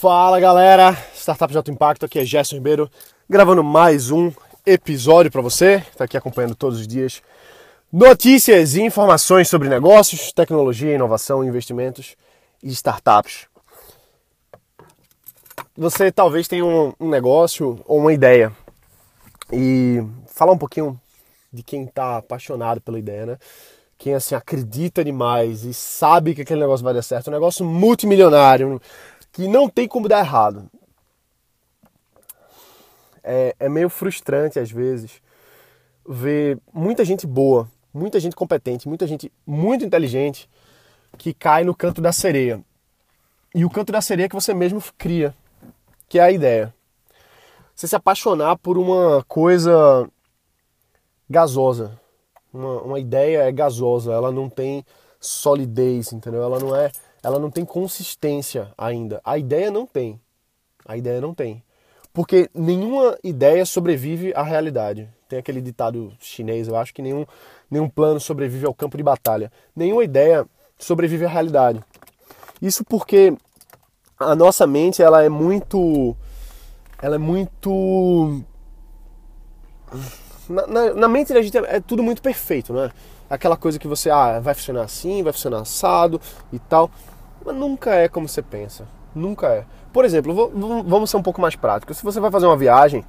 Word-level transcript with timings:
Fala 0.00 0.38
galera, 0.38 0.96
Startup 1.12 1.50
de 1.50 1.56
Alto 1.56 1.72
Impacto, 1.72 2.06
aqui 2.06 2.20
é 2.20 2.24
Gerson 2.24 2.54
Ribeiro, 2.54 2.88
gravando 3.28 3.64
mais 3.64 4.12
um 4.12 4.30
episódio 4.64 5.28
para 5.28 5.42
você, 5.42 5.84
está 5.90 6.04
aqui 6.04 6.16
acompanhando 6.16 6.54
todos 6.54 6.78
os 6.78 6.86
dias. 6.86 7.20
Notícias 7.92 8.76
e 8.76 8.82
informações 8.82 9.48
sobre 9.48 9.68
negócios, 9.68 10.30
tecnologia, 10.30 10.94
inovação, 10.94 11.42
investimentos 11.42 12.14
e 12.62 12.68
startups. 12.68 13.48
Você 15.76 16.12
talvez 16.12 16.46
tenha 16.46 16.64
um, 16.64 16.92
um 17.00 17.08
negócio 17.08 17.80
ou 17.84 17.98
uma 17.98 18.12
ideia 18.12 18.52
e 19.52 20.00
falar 20.28 20.52
um 20.52 20.58
pouquinho 20.58 21.00
de 21.52 21.64
quem 21.64 21.82
está 21.82 22.18
apaixonado 22.18 22.80
pela 22.80 23.00
ideia, 23.00 23.26
né? 23.26 23.38
Quem 23.98 24.14
assim 24.14 24.36
acredita 24.36 25.04
demais 25.04 25.64
e 25.64 25.74
sabe 25.74 26.36
que 26.36 26.42
aquele 26.42 26.60
negócio 26.60 26.84
vai 26.84 26.94
dar 26.94 27.02
certo, 27.02 27.30
um 27.30 27.32
negócio 27.32 27.64
multimilionário, 27.64 28.80
que 29.38 29.46
não 29.46 29.68
tem 29.68 29.86
como 29.86 30.08
dar 30.08 30.18
errado. 30.18 30.68
É, 33.22 33.54
é 33.60 33.68
meio 33.68 33.88
frustrante 33.88 34.58
às 34.58 34.68
vezes 34.68 35.22
ver 36.04 36.58
muita 36.74 37.04
gente 37.04 37.24
boa, 37.24 37.70
muita 37.94 38.18
gente 38.18 38.34
competente, 38.34 38.88
muita 38.88 39.06
gente 39.06 39.30
muito 39.46 39.84
inteligente 39.84 40.50
que 41.16 41.32
cai 41.32 41.62
no 41.62 41.72
canto 41.72 42.00
da 42.00 42.10
sereia. 42.10 42.60
E 43.54 43.64
o 43.64 43.70
canto 43.70 43.92
da 43.92 44.00
sereia 44.00 44.28
que 44.28 44.34
você 44.34 44.52
mesmo 44.52 44.82
cria, 44.98 45.32
que 46.08 46.18
é 46.18 46.22
a 46.22 46.32
ideia. 46.32 46.74
Você 47.76 47.86
se 47.86 47.94
apaixonar 47.94 48.58
por 48.58 48.76
uma 48.76 49.24
coisa 49.28 50.10
gasosa. 51.30 51.96
Uma, 52.52 52.82
uma 52.82 52.98
ideia 52.98 53.42
é 53.42 53.52
gasosa, 53.52 54.12
ela 54.12 54.32
não 54.32 54.50
tem 54.50 54.84
solidez, 55.20 56.12
entendeu? 56.12 56.42
Ela 56.42 56.58
não 56.58 56.74
é 56.74 56.90
ela 57.28 57.38
não 57.38 57.50
tem 57.50 57.64
consistência 57.64 58.72
ainda. 58.76 59.20
A 59.22 59.36
ideia 59.36 59.70
não 59.70 59.86
tem. 59.86 60.20
A 60.86 60.96
ideia 60.96 61.20
não 61.20 61.34
tem. 61.34 61.62
Porque 62.12 62.48
nenhuma 62.54 63.18
ideia 63.22 63.64
sobrevive 63.66 64.32
à 64.34 64.42
realidade. 64.42 65.08
Tem 65.28 65.38
aquele 65.38 65.60
ditado 65.60 66.12
chinês, 66.18 66.66
eu 66.66 66.74
acho 66.74 66.94
que 66.94 67.02
nenhum, 67.02 67.26
nenhum 67.70 67.88
plano 67.88 68.18
sobrevive 68.18 68.64
ao 68.64 68.72
campo 68.72 68.96
de 68.96 69.02
batalha. 69.02 69.52
Nenhuma 69.76 70.02
ideia 70.02 70.46
sobrevive 70.78 71.26
à 71.26 71.28
realidade. 71.28 71.84
Isso 72.62 72.82
porque 72.82 73.36
a 74.18 74.34
nossa 74.34 74.66
mente 74.66 75.02
ela 75.02 75.22
é 75.22 75.28
muito 75.28 76.16
ela 77.00 77.14
é 77.14 77.18
muito 77.18 78.42
na, 80.48 80.66
na, 80.66 80.94
na 80.94 81.08
mente 81.08 81.32
da 81.32 81.42
gente 81.42 81.56
é, 81.58 81.76
é, 81.76 81.80
tudo 81.80 82.02
muito 82.02 82.22
perfeito, 82.22 82.72
né? 82.72 82.90
Aquela 83.28 83.56
coisa 83.56 83.78
que 83.78 83.86
você 83.86 84.08
ah, 84.08 84.40
vai 84.40 84.54
funcionar 84.54 84.82
assim, 84.82 85.22
vai 85.22 85.32
funcionar 85.32 85.60
assado 85.60 86.20
e 86.50 86.58
tal. 86.58 86.90
Mas 87.48 87.56
nunca 87.56 87.94
é 87.94 88.08
como 88.08 88.28
você 88.28 88.42
pensa. 88.42 88.86
Nunca 89.14 89.46
é. 89.48 89.64
Por 89.90 90.04
exemplo, 90.04 90.52
vamos 90.84 91.08
ser 91.08 91.16
um 91.16 91.22
pouco 91.22 91.40
mais 91.40 91.56
práticos. 91.56 91.96
Se 91.96 92.04
você 92.04 92.20
vai 92.20 92.30
fazer 92.30 92.44
uma 92.44 92.58
viagem, 92.58 93.02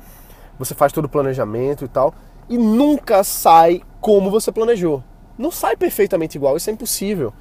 você 0.58 0.74
faz 0.74 0.94
todo 0.94 1.06
o 1.06 1.10
planejamento 1.10 1.84
e 1.84 1.90
tal, 1.90 2.14
e 2.48 2.58
nunca 2.58 3.22
sai 3.22 3.82
como 4.00 4.32
você 4.32 4.50
planejou. 4.50 5.04
Não 5.38 5.52
sai 5.52 5.76
perfeitamente 5.76 6.38
igual, 6.38 6.56
isso 6.56 6.70
é 6.70 6.74
impossível. 6.74 7.34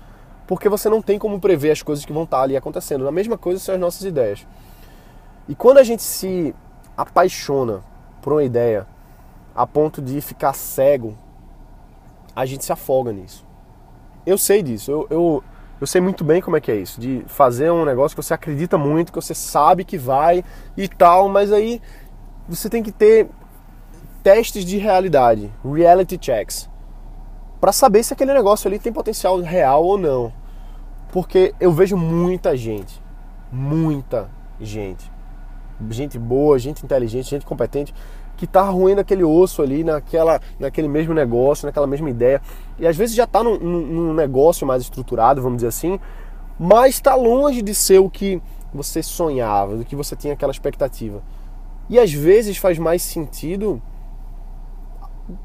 Porque 0.45 0.69
você 0.69 0.89
não 0.89 1.01
tem 1.01 1.21
como 1.21 1.39
prever 1.39 1.71
as 1.71 1.83
coisas 1.83 2.05
que 2.05 2.13
vão 2.13 2.25
estar 2.25 2.43
ali 2.43 2.57
acontecendo. 2.57 3.07
A 3.07 3.13
mesma 3.13 3.39
coisa 3.39 3.61
são 3.61 3.77
as 3.77 3.81
nossas 3.81 4.03
ideias. 4.03 4.45
E 5.49 5.55
quando 5.55 5.79
a 5.79 5.85
gente 5.85 6.03
se 6.03 6.53
apaixona 6.97 7.81
por 8.21 8.33
uma 8.33 8.43
ideia 8.43 8.89
a 9.55 9.65
ponto 9.69 10.03
de 10.03 10.21
ficar 10.21 10.53
cego, 10.53 11.17
a 12.35 12.45
gente 12.45 12.65
se 12.65 12.73
afoga 12.73 13.13
nisso. 13.13 13.47
Eu 14.27 14.37
sei 14.37 14.65
disso. 14.65 14.91
Eu, 14.91 15.07
eu, 15.11 15.45
eu 15.81 15.87
sei 15.87 16.01
muito 16.01 16.25
bem 16.25 16.41
como 16.41 16.57
é 16.57 16.61
que 16.61 16.71
é 16.71 16.77
isso, 16.77 17.01
de 17.01 17.23
fazer 17.27 17.71
um 17.71 17.85
negócio 17.85 18.17
que 18.17 18.23
você 18.23 18.35
acredita 18.35 18.77
muito, 18.77 19.13
que 19.13 19.21
você 19.21 19.35
sabe 19.35 19.85
que 19.85 19.97
vai 19.97 20.45
e 20.77 20.89
tal, 20.89 21.29
mas 21.29 21.53
aí 21.53 21.81
você 22.49 22.69
tem 22.69 22.83
que 22.83 22.91
ter 22.91 23.29
testes 24.23 24.65
de 24.65 24.77
realidade, 24.79 25.53
reality 25.65 26.19
checks, 26.21 26.69
para 27.61 27.73
saber 27.73 28.03
se 28.03 28.13
aquele 28.13 28.33
negócio 28.33 28.69
ali 28.69 28.79
tem 28.79 28.93
potencial 28.93 29.41
real 29.41 29.85
ou 29.85 29.99
não. 29.99 30.33
Porque 31.13 31.55
eu 31.59 31.73
vejo 31.73 31.97
muita 31.97 32.57
gente, 32.57 33.01
muita 33.51 34.29
gente, 34.61 35.11
gente 35.91 36.19
boa, 36.19 36.59
gente 36.59 36.85
inteligente, 36.85 37.31
gente 37.31 37.47
competente, 37.47 37.95
que 38.39 38.47
tá 38.47 38.63
ruindo 38.63 39.01
aquele 39.01 39.25
osso 39.25 39.61
ali 39.61 39.83
naquela, 39.83 40.41
naquele 40.61 40.87
mesmo 40.87 41.13
negócio, 41.13 41.67
naquela 41.67 41.89
mesma 41.89 42.09
ideia. 42.09 42.41
E 42.79 42.87
às 42.87 42.97
vezes 42.97 43.15
já 43.17 43.25
está 43.25 43.43
num, 43.43 43.59
num, 43.59 44.15
negócio 44.15 44.65
mais 44.67 44.81
estruturado, 44.81 45.43
vamos 45.43 45.57
dizer 45.57 45.69
assim, 45.69 45.99
mas 46.59 46.95
está 46.95 47.17
longe 47.17 47.61
de 47.61 47.75
ser 47.75 47.99
o 47.99 48.09
que 48.09 48.41
você 48.73 49.03
sonhava, 49.03 49.77
do 49.77 49.85
que 49.85 49.97
você 49.97 50.15
tinha 50.15 50.35
aquela 50.35 50.53
expectativa. 50.53 51.21
E 51.91 51.99
às 51.99 52.13
vezes 52.13 52.57
faz 52.57 52.79
mais 52.79 53.03
sentido 53.03 53.83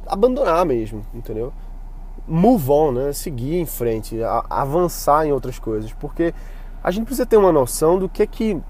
abandonar 0.05 0.63
mesmo, 0.63 1.01
entendeu? 1.13 1.51
Move 2.27 2.69
on, 2.69 2.91
né? 2.91 3.11
Seguir 3.11 3.55
em 3.55 3.65
frente, 3.65 4.19
avançar 4.49 5.25
em 5.25 5.31
outras 5.31 5.57
coisas, 5.57 5.91
porque 5.93 6.31
a 6.83 6.91
gente 6.91 7.05
precisa 7.05 7.25
ter 7.25 7.37
uma 7.37 7.51
noção 7.51 7.97
do 7.97 8.07
que 8.07 8.27
que 8.27 8.61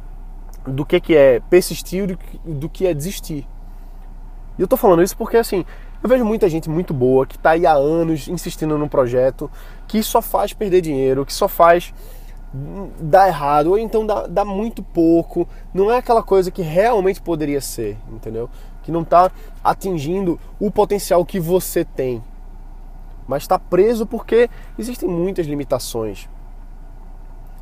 do 0.65 0.85
que 0.85 1.01
que 1.01 1.13
é 1.13 1.41
persistir 1.41 2.17
do 2.45 2.69
que 2.69 2.87
é 2.87 2.93
desistir. 2.93 3.45
E 4.57 4.61
eu 4.61 4.67
tô 4.67 4.77
falando 4.77 5.01
isso 5.03 5.17
porque, 5.17 5.37
assim, 5.37 5.65
eu 6.01 6.09
vejo 6.09 6.25
muita 6.25 6.49
gente 6.49 6.69
muito 6.69 6.93
boa 6.93 7.25
que 7.25 7.37
tá 7.37 7.51
aí 7.51 7.65
há 7.65 7.73
anos 7.73 8.27
insistindo 8.27 8.77
num 8.77 8.87
projeto 8.87 9.49
que 9.87 10.03
só 10.03 10.21
faz 10.21 10.53
perder 10.53 10.81
dinheiro, 10.81 11.25
que 11.25 11.33
só 11.33 11.47
faz 11.47 11.93
dar 12.99 13.27
errado, 13.27 13.67
ou 13.71 13.79
então 13.79 14.05
dá, 14.05 14.27
dá 14.27 14.45
muito 14.45 14.83
pouco. 14.83 15.47
Não 15.73 15.91
é 15.91 15.97
aquela 15.97 16.21
coisa 16.21 16.51
que 16.51 16.61
realmente 16.61 17.21
poderia 17.21 17.59
ser, 17.59 17.97
entendeu? 18.11 18.49
Que 18.83 18.91
não 18.91 19.03
tá 19.03 19.31
atingindo 19.63 20.39
o 20.59 20.69
potencial 20.69 21.25
que 21.25 21.39
você 21.39 21.83
tem. 21.83 22.23
Mas 23.27 23.43
está 23.43 23.57
preso 23.57 24.05
porque 24.05 24.49
existem 24.77 25.09
muitas 25.09 25.47
limitações 25.47 26.29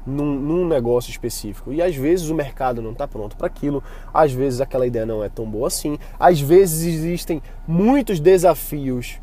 num, 0.05 0.35
num, 0.39 0.67
negócio 0.67 1.09
específico. 1.09 1.71
E 1.71 1.81
às 1.81 1.95
vezes 1.95 2.29
o 2.29 2.35
mercado 2.35 2.81
não 2.81 2.91
está 2.91 3.07
pronto 3.07 3.35
para 3.35 3.47
aquilo, 3.47 3.83
às 4.13 4.31
vezes 4.31 4.61
aquela 4.61 4.87
ideia 4.87 5.05
não 5.05 5.23
é 5.23 5.29
tão 5.29 5.45
boa 5.45 5.67
assim, 5.67 5.97
às 6.19 6.39
vezes 6.39 6.95
existem 6.95 7.41
muitos 7.67 8.19
desafios 8.19 9.19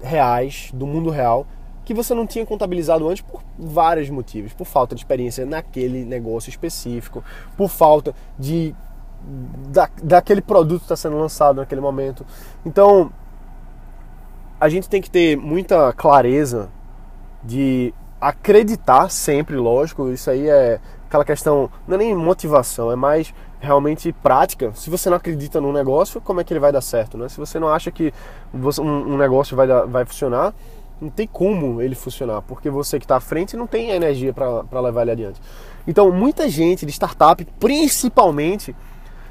reais, 0.00 0.70
do 0.74 0.86
mundo 0.86 1.10
real, 1.10 1.46
que 1.84 1.94
você 1.94 2.14
não 2.14 2.26
tinha 2.26 2.46
contabilizado 2.46 3.08
antes 3.08 3.22
por 3.22 3.42
vários 3.58 4.08
motivos. 4.10 4.52
Por 4.52 4.64
falta 4.64 4.94
de 4.94 5.00
experiência 5.00 5.44
naquele 5.44 6.04
negócio 6.04 6.50
específico, 6.50 7.24
por 7.56 7.68
falta 7.68 8.14
de 8.38 8.74
da, 9.24 9.88
daquele 10.02 10.40
produto 10.40 10.80
que 10.80 10.84
está 10.84 10.96
sendo 10.96 11.16
lançado 11.16 11.56
naquele 11.56 11.80
momento. 11.80 12.26
Então, 12.64 13.12
a 14.60 14.68
gente 14.68 14.88
tem 14.88 15.00
que 15.00 15.10
ter 15.10 15.36
muita 15.36 15.92
clareza 15.92 16.70
de 17.42 17.92
acreditar 18.22 19.10
sempre, 19.10 19.56
lógico, 19.56 20.08
isso 20.08 20.30
aí 20.30 20.48
é 20.48 20.78
aquela 21.08 21.24
questão, 21.24 21.68
não 21.88 21.96
é 21.96 21.98
nem 21.98 22.14
motivação, 22.14 22.92
é 22.92 22.94
mais 22.94 23.34
realmente 23.60 24.12
prática. 24.12 24.72
Se 24.74 24.88
você 24.88 25.10
não 25.10 25.16
acredita 25.16 25.60
num 25.60 25.72
negócio, 25.72 26.20
como 26.20 26.40
é 26.40 26.44
que 26.44 26.52
ele 26.52 26.60
vai 26.60 26.70
dar 26.70 26.80
certo, 26.80 27.18
né? 27.18 27.28
Se 27.28 27.38
você 27.38 27.58
não 27.58 27.68
acha 27.68 27.90
que 27.90 28.14
um 28.54 29.16
negócio 29.16 29.56
vai, 29.56 29.66
vai 29.66 30.04
funcionar, 30.04 30.54
não 31.00 31.10
tem 31.10 31.26
como 31.26 31.82
ele 31.82 31.96
funcionar, 31.96 32.42
porque 32.42 32.70
você 32.70 32.98
que 33.00 33.04
está 33.04 33.16
à 33.16 33.20
frente 33.20 33.56
não 33.56 33.66
tem 33.66 33.90
energia 33.90 34.32
para 34.32 34.80
levar 34.80 35.02
ele 35.02 35.10
adiante. 35.10 35.40
Então, 35.84 36.12
muita 36.12 36.48
gente 36.48 36.86
de 36.86 36.92
startup, 36.92 37.44
principalmente, 37.58 38.74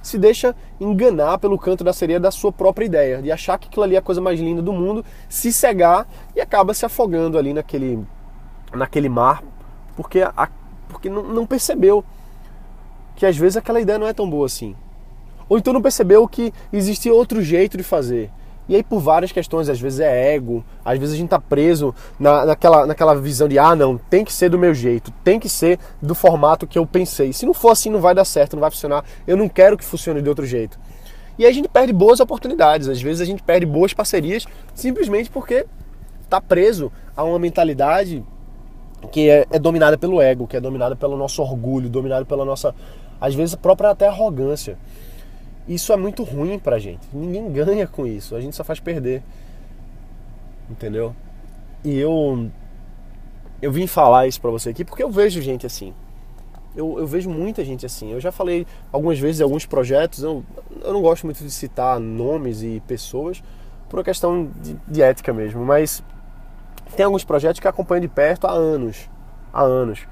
se 0.02 0.18
deixa 0.18 0.54
enganar 0.82 1.38
pelo 1.38 1.58
canto 1.58 1.82
da 1.82 1.94
sereia 1.94 2.20
da 2.20 2.30
sua 2.30 2.52
própria 2.52 2.86
ideia, 2.86 3.22
de 3.22 3.32
achar 3.32 3.58
que 3.58 3.70
aquilo 3.70 3.84
ali 3.84 3.96
é 3.96 4.00
a 4.00 4.02
coisa 4.02 4.20
mais 4.20 4.38
linda 4.38 4.62
do 4.62 4.74
mundo, 4.74 5.06
se 5.30 5.54
cegar 5.54 6.06
e 6.36 6.42
acaba 6.42 6.74
se 6.74 6.86
afogando 6.86 7.38
ali 7.38 7.54
naquele 7.54 8.06
naquele 8.74 9.10
mar 9.10 9.44
porque, 9.96 10.22
a, 10.22 10.50
porque 10.90 11.10
não, 11.10 11.24
não 11.24 11.46
percebeu 11.46 12.04
que 13.16 13.26
às 13.26 13.38
vezes 13.38 13.58
aquela 13.58 13.80
ideia 13.80 14.00
não 14.00 14.08
é 14.08 14.14
tão 14.14 14.30
boa 14.30 14.46
assim. 14.46 14.76
Ou 15.48 15.58
então 15.58 15.74
não 15.74 15.82
percebeu 15.82 16.28
que 16.28 16.54
existia 16.72 17.14
outro 17.14 17.42
jeito 17.42 17.78
de 17.78 17.84
fazer. 17.84 18.32
E 18.70 18.76
aí, 18.76 18.84
por 18.84 19.00
várias 19.00 19.32
questões, 19.32 19.68
às 19.68 19.82
vezes 19.82 20.00
é 20.00 20.34
ego, 20.34 20.64
às 20.86 20.98
vezes 20.98 21.16
a 21.16 21.18
gente 21.18 21.30
tá 21.30 21.40
preso 21.40 21.94
na, 22.18 22.46
naquela, 22.46 22.86
naquela 22.86 23.16
visão 23.16 23.48
de, 23.48 23.60
ah, 23.60 23.76
não, 23.76 23.98
tem 23.98 24.24
que 24.24 24.32
ser 24.32 24.50
do 24.50 24.58
meu 24.58 24.74
jeito, 24.74 25.12
tem 25.24 25.40
que 25.40 25.50
ser 25.50 25.78
do 26.02 26.16
formato 26.16 26.66
que 26.66 26.80
eu 26.80 26.86
pensei. 26.86 27.34
Se 27.34 27.46
não 27.46 27.54
for 27.54 27.72
assim, 27.72 27.90
não 27.90 28.00
vai 28.00 28.16
dar 28.16 28.24
certo, 28.24 28.54
não 28.54 28.62
vai 28.62 28.72
funcionar. 28.72 29.04
Eu 29.28 29.36
não 29.36 29.50
quero 29.50 29.78
que 29.78 29.84
funcione 29.84 30.22
de 30.22 30.30
outro 30.30 30.46
jeito. 30.46 30.80
E 31.38 31.44
aí 31.44 31.52
a 31.52 31.54
gente 31.54 31.68
perde 31.68 31.92
boas 31.92 32.20
oportunidades, 32.20 32.88
às 32.88 33.02
vezes 33.02 33.20
a 33.20 33.26
gente 33.26 33.44
perde 33.44 33.66
boas 33.66 33.94
parcerias 33.94 34.46
simplesmente 34.74 35.30
porque 35.30 35.66
tá 36.30 36.40
preso 36.40 36.92
a 37.16 37.24
uma 37.24 37.40
mentalidade 37.40 38.24
que 39.10 39.30
é, 39.30 39.46
é, 39.50 39.60
dominada 39.60 39.98
pelo 39.98 40.22
ego, 40.22 40.48
que 40.48 40.58
é 40.58 40.62
dominada 40.62 40.96
pelo 40.96 41.18
nosso 41.18 41.42
orgulho, 41.42 41.90
dominada 41.90 42.26
pela 42.26 42.46
nossa, 42.46 42.76
às 43.20 43.34
vezes, 43.34 43.56
própria 43.56 43.90
até 43.90 44.08
arrogância. 44.08 44.78
Isso 45.68 45.94
é 45.94 45.98
muito 45.98 46.24
ruim 46.24 46.60
pra 46.60 46.80
gente. 46.80 47.08
Ninguém 47.14 47.52
ganha 47.52 47.88
com 47.88 48.06
isso, 48.06 48.36
a 48.36 48.42
gente 48.42 48.56
só 48.56 48.64
faz 48.64 48.80
perder. 48.80 49.24
Entendeu? 50.70 51.16
E 51.84 51.98
eu 51.98 52.50
eu 53.62 53.72
vim 53.72 53.86
falar 53.86 54.28
isso 54.28 54.42
pra 54.42 54.50
você 54.50 54.70
aqui 54.70 54.84
porque 54.84 55.04
eu 55.04 55.10
vejo 55.10 55.42
gente 55.42 55.66
assim. 55.66 55.94
Eu, 56.76 56.98
eu, 56.98 57.06
vejo 57.06 57.30
muita 57.30 57.66
gente 57.66 57.86
assim. 57.86 58.12
Eu 58.12 58.20
já 58.20 58.32
falei 58.32 58.66
algumas 58.92 59.20
vezes 59.20 59.42
em 59.42 59.44
alguns 59.44 59.66
projetos, 59.66 60.24
eu, 60.24 60.44
eu 60.82 60.94
não 60.94 61.02
gosto 61.02 61.26
muito 61.26 61.44
de 61.44 61.52
citar 61.52 62.00
nomes 62.00 62.64
e 62.64 62.82
pessoas 62.88 63.44
por 63.90 64.00
uma 64.00 64.06
questão 64.06 64.50
de, 64.62 64.78
de 64.88 65.02
ética 65.02 65.34
mesmo, 65.34 65.66
mas 65.66 66.02
tem 66.96 67.06
alguns 67.06 67.24
projetos 67.24 67.60
que 67.60 67.68
acompanho 67.68 68.02
de 68.02 68.08
perto 68.08 68.48
há 68.48 68.52
anos. 68.52 69.10
Há 69.54 69.62
anos. 69.62 70.08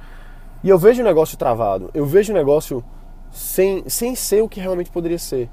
E 0.63 0.69
eu 0.69 0.77
vejo 0.77 1.01
o 1.01 1.05
negócio 1.05 1.37
travado. 1.37 1.89
Eu 1.93 2.05
vejo 2.05 2.33
o 2.33 2.35
negócio 2.35 2.83
sem, 3.31 3.87
sem 3.87 4.15
ser 4.15 4.41
o 4.41 4.49
que 4.49 4.59
realmente 4.59 4.89
poderia 4.89 5.17
ser. 5.17 5.49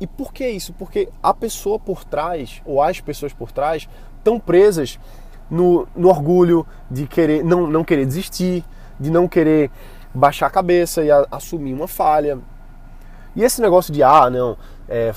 E 0.00 0.06
por 0.06 0.32
que 0.32 0.46
isso? 0.48 0.72
Porque 0.72 1.08
a 1.22 1.32
pessoa 1.32 1.78
por 1.78 2.04
trás, 2.04 2.60
ou 2.64 2.82
as 2.82 3.00
pessoas 3.00 3.32
por 3.32 3.52
trás, 3.52 3.88
estão 4.18 4.38
presas 4.38 4.98
no, 5.48 5.86
no 5.94 6.08
orgulho 6.08 6.66
de 6.90 7.06
querer 7.06 7.44
não, 7.44 7.66
não 7.66 7.84
querer 7.84 8.06
desistir, 8.06 8.64
de 8.98 9.10
não 9.10 9.28
querer 9.28 9.70
baixar 10.14 10.46
a 10.46 10.50
cabeça 10.50 11.04
e 11.04 11.10
a, 11.10 11.26
assumir 11.30 11.72
uma 11.72 11.86
falha. 11.86 12.38
E 13.34 13.42
esse 13.42 13.60
negócio 13.60 13.92
de, 13.92 14.02
ah, 14.02 14.28
não, 14.28 14.56
é, 14.88 15.14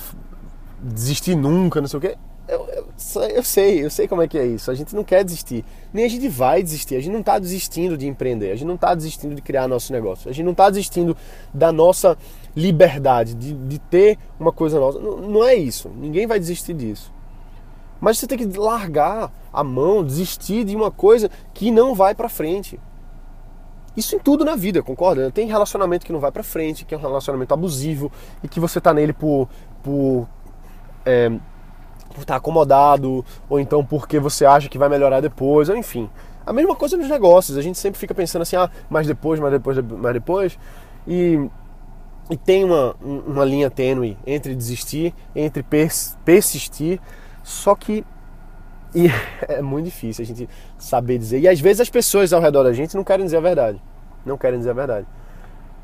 desistir 0.80 1.34
nunca, 1.34 1.80
não 1.80 1.88
sei 1.88 1.98
o 1.98 2.00
quê, 2.00 2.16
eu, 2.48 2.68
eu, 2.68 2.86
eu, 3.28 3.42
sei, 3.42 3.84
eu 3.84 3.90
sei 3.90 4.06
como 4.06 4.22
é 4.22 4.28
que 4.28 4.38
é 4.38 4.46
isso. 4.46 4.70
A 4.70 4.74
gente 4.74 4.94
não 4.94 5.02
quer 5.02 5.24
desistir. 5.24 5.64
Nem 5.92 6.04
a 6.04 6.08
gente 6.08 6.28
vai 6.28 6.62
desistir. 6.62 6.96
A 6.96 7.00
gente 7.00 7.12
não 7.12 7.20
está 7.20 7.38
desistindo 7.38 7.96
de 7.96 8.06
empreender. 8.06 8.52
A 8.52 8.54
gente 8.54 8.66
não 8.66 8.76
está 8.76 8.94
desistindo 8.94 9.34
de 9.34 9.42
criar 9.42 9.66
nosso 9.66 9.92
negócio. 9.92 10.30
A 10.30 10.32
gente 10.32 10.44
não 10.44 10.52
está 10.52 10.70
desistindo 10.70 11.16
da 11.52 11.72
nossa 11.72 12.16
liberdade, 12.54 13.34
de, 13.34 13.52
de 13.52 13.78
ter 13.78 14.18
uma 14.38 14.52
coisa 14.52 14.78
nossa. 14.78 14.98
Não, 14.98 15.16
não 15.18 15.44
é 15.44 15.54
isso. 15.54 15.88
Ninguém 15.88 16.26
vai 16.26 16.38
desistir 16.38 16.74
disso. 16.74 17.12
Mas 18.00 18.18
você 18.18 18.26
tem 18.26 18.38
que 18.38 18.58
largar 18.58 19.32
a 19.52 19.64
mão, 19.64 20.04
desistir 20.04 20.64
de 20.64 20.76
uma 20.76 20.90
coisa 20.90 21.30
que 21.52 21.70
não 21.70 21.94
vai 21.94 22.14
para 22.14 22.28
frente. 22.28 22.78
Isso 23.96 24.14
em 24.14 24.18
tudo 24.18 24.44
na 24.44 24.54
vida, 24.54 24.82
concorda? 24.82 25.30
Tem 25.30 25.48
relacionamento 25.48 26.04
que 26.04 26.12
não 26.12 26.20
vai 26.20 26.30
para 26.30 26.42
frente, 26.42 26.84
que 26.84 26.94
é 26.94 26.98
um 26.98 27.00
relacionamento 27.00 27.54
abusivo 27.54 28.12
e 28.42 28.48
que 28.48 28.60
você 28.60 28.78
tá 28.78 28.92
nele 28.92 29.14
por, 29.14 29.48
por 29.82 30.28
é, 31.04 31.32
por 32.16 32.22
estar 32.22 32.36
acomodado, 32.36 33.24
ou 33.48 33.60
então 33.60 33.84
porque 33.84 34.18
você 34.18 34.44
acha 34.44 34.68
que 34.68 34.78
vai 34.78 34.88
melhorar 34.88 35.20
depois, 35.20 35.68
ou 35.68 35.76
enfim. 35.76 36.10
A 36.44 36.52
mesma 36.52 36.74
coisa 36.74 36.96
nos 36.96 37.08
negócios, 37.08 37.58
a 37.58 37.62
gente 37.62 37.78
sempre 37.78 37.98
fica 37.98 38.14
pensando 38.14 38.42
assim, 38.42 38.56
ah, 38.56 38.70
mais 38.88 39.06
depois, 39.06 39.38
mais 39.38 39.52
depois, 39.52 39.78
mais 39.78 40.14
depois. 40.14 40.58
E, 41.06 41.48
e 42.30 42.36
tem 42.36 42.64
uma, 42.64 42.94
uma 43.00 43.44
linha 43.44 43.70
tênue 43.70 44.16
entre 44.26 44.54
desistir, 44.54 45.14
entre 45.34 45.62
pers 45.62 46.16
persistir, 46.24 47.00
só 47.42 47.74
que 47.74 48.04
e 48.94 49.08
é 49.48 49.60
muito 49.60 49.84
difícil 49.84 50.22
a 50.22 50.26
gente 50.26 50.48
saber 50.78 51.18
dizer. 51.18 51.40
E 51.40 51.48
às 51.48 51.60
vezes 51.60 51.80
as 51.80 51.90
pessoas 51.90 52.32
ao 52.32 52.40
redor 52.40 52.62
da 52.62 52.72
gente 52.72 52.96
não 52.96 53.04
querem 53.04 53.24
dizer 53.24 53.36
a 53.36 53.40
verdade. 53.40 53.80
Não 54.24 54.38
querem 54.38 54.58
dizer 54.58 54.70
a 54.70 54.74
verdade. 54.74 55.06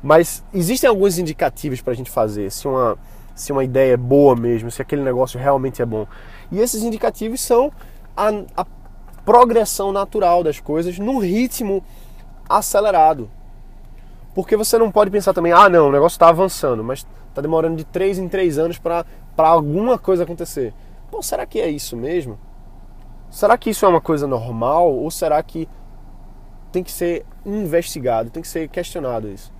Mas 0.01 0.43
existem 0.53 0.89
alguns 0.89 1.17
indicativos 1.17 1.79
para 1.79 1.93
a 1.93 1.95
gente 1.95 2.09
fazer. 2.09 2.51
Se 2.51 2.67
uma, 2.67 2.97
se 3.35 3.51
uma 3.51 3.63
ideia 3.63 3.93
é 3.93 3.97
boa 3.97 4.35
mesmo, 4.35 4.69
se 4.69 4.81
aquele 4.81 5.01
negócio 5.01 5.39
realmente 5.39 5.81
é 5.81 5.85
bom. 5.85 6.07
E 6.51 6.59
esses 6.59 6.83
indicativos 6.83 7.41
são 7.41 7.71
a, 8.15 8.29
a 8.55 8.65
progressão 9.25 9.91
natural 9.91 10.43
das 10.43 10.59
coisas 10.59 10.99
num 10.99 11.19
ritmo 11.19 11.83
acelerado. 12.47 13.29
Porque 14.33 14.55
você 14.55 14.77
não 14.77 14.91
pode 14.91 15.11
pensar 15.11 15.33
também, 15.33 15.51
ah 15.51 15.69
não, 15.69 15.89
o 15.89 15.91
negócio 15.91 16.15
está 16.15 16.29
avançando, 16.29 16.83
mas 16.83 17.05
está 17.29 17.41
demorando 17.41 17.75
de 17.75 17.83
3 17.83 18.19
em 18.19 18.27
3 18.27 18.57
anos 18.57 18.79
para 18.79 19.05
alguma 19.37 19.97
coisa 19.97 20.23
acontecer. 20.23 20.73
Pô, 21.11 21.21
será 21.21 21.45
que 21.45 21.59
é 21.59 21.69
isso 21.69 21.95
mesmo? 21.95 22.39
Será 23.29 23.57
que 23.57 23.69
isso 23.69 23.85
é 23.85 23.89
uma 23.89 24.01
coisa 24.01 24.27
normal? 24.27 24.91
Ou 24.91 25.09
será 25.11 25.41
que 25.41 25.67
tem 26.71 26.83
que 26.83 26.91
ser 26.91 27.25
investigado, 27.45 28.31
tem 28.31 28.41
que 28.41 28.47
ser 28.47 28.67
questionado 28.67 29.29
isso? 29.29 29.52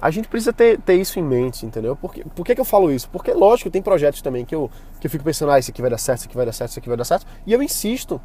A 0.00 0.10
gente 0.10 0.28
precisa 0.28 0.52
ter, 0.52 0.80
ter 0.80 0.94
isso 0.94 1.18
em 1.18 1.22
mente, 1.22 1.66
entendeu? 1.66 1.96
Por, 1.96 2.12
que, 2.12 2.24
por 2.24 2.44
que, 2.44 2.54
que 2.54 2.60
eu 2.60 2.64
falo 2.64 2.90
isso? 2.90 3.08
Porque, 3.10 3.32
lógico, 3.32 3.70
tem 3.70 3.82
projetos 3.82 4.22
também 4.22 4.44
que 4.44 4.54
eu, 4.54 4.70
que 5.00 5.06
eu 5.06 5.10
fico 5.10 5.24
pensando, 5.24 5.50
ah, 5.50 5.58
isso 5.58 5.70
aqui 5.70 5.80
vai 5.80 5.90
dar 5.90 5.98
certo, 5.98 6.18
isso 6.18 6.28
aqui 6.28 6.36
vai 6.36 6.46
dar 6.46 6.52
certo, 6.52 6.70
isso 6.70 6.78
aqui 6.78 6.88
vai 6.88 6.96
dar 6.96 7.04
certo. 7.04 7.26
E 7.46 7.52
eu 7.52 7.62
insisto, 7.62 8.20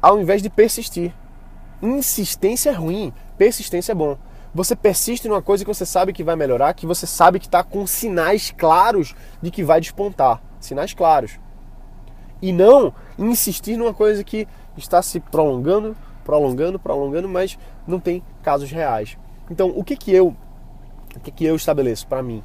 ao 0.00 0.20
invés 0.20 0.42
de 0.42 0.50
persistir. 0.50 1.14
Insistência 1.82 2.70
é 2.70 2.72
ruim, 2.72 3.12
persistência 3.36 3.92
é 3.92 3.94
bom. 3.94 4.16
Você 4.54 4.76
persiste 4.76 5.26
numa 5.26 5.42
coisa 5.42 5.64
que 5.64 5.74
você 5.74 5.84
sabe 5.84 6.12
que 6.12 6.22
vai 6.22 6.36
melhorar, 6.36 6.72
que 6.74 6.86
você 6.86 7.06
sabe 7.06 7.40
que 7.40 7.46
está 7.46 7.64
com 7.64 7.86
sinais 7.86 8.54
claros 8.56 9.14
de 9.42 9.50
que 9.50 9.64
vai 9.64 9.80
despontar. 9.80 10.40
Sinais 10.60 10.94
claros. 10.94 11.40
E 12.40 12.52
não 12.52 12.94
insistir 13.18 13.76
numa 13.76 13.92
coisa 13.92 14.22
que 14.22 14.46
está 14.76 15.02
se 15.02 15.18
prolongando, 15.18 15.96
prolongando, 16.24 16.78
prolongando, 16.78 17.28
mas 17.28 17.58
não 17.86 17.98
tem 17.98 18.22
casos 18.42 18.70
reais. 18.70 19.18
Então, 19.50 19.72
o 19.74 19.82
que 19.82 19.96
que 19.96 20.14
eu 20.14 20.36
o 21.16 21.20
que, 21.20 21.30
que 21.30 21.44
eu 21.44 21.56
estabeleço 21.56 22.06
para 22.06 22.22
mim? 22.22 22.42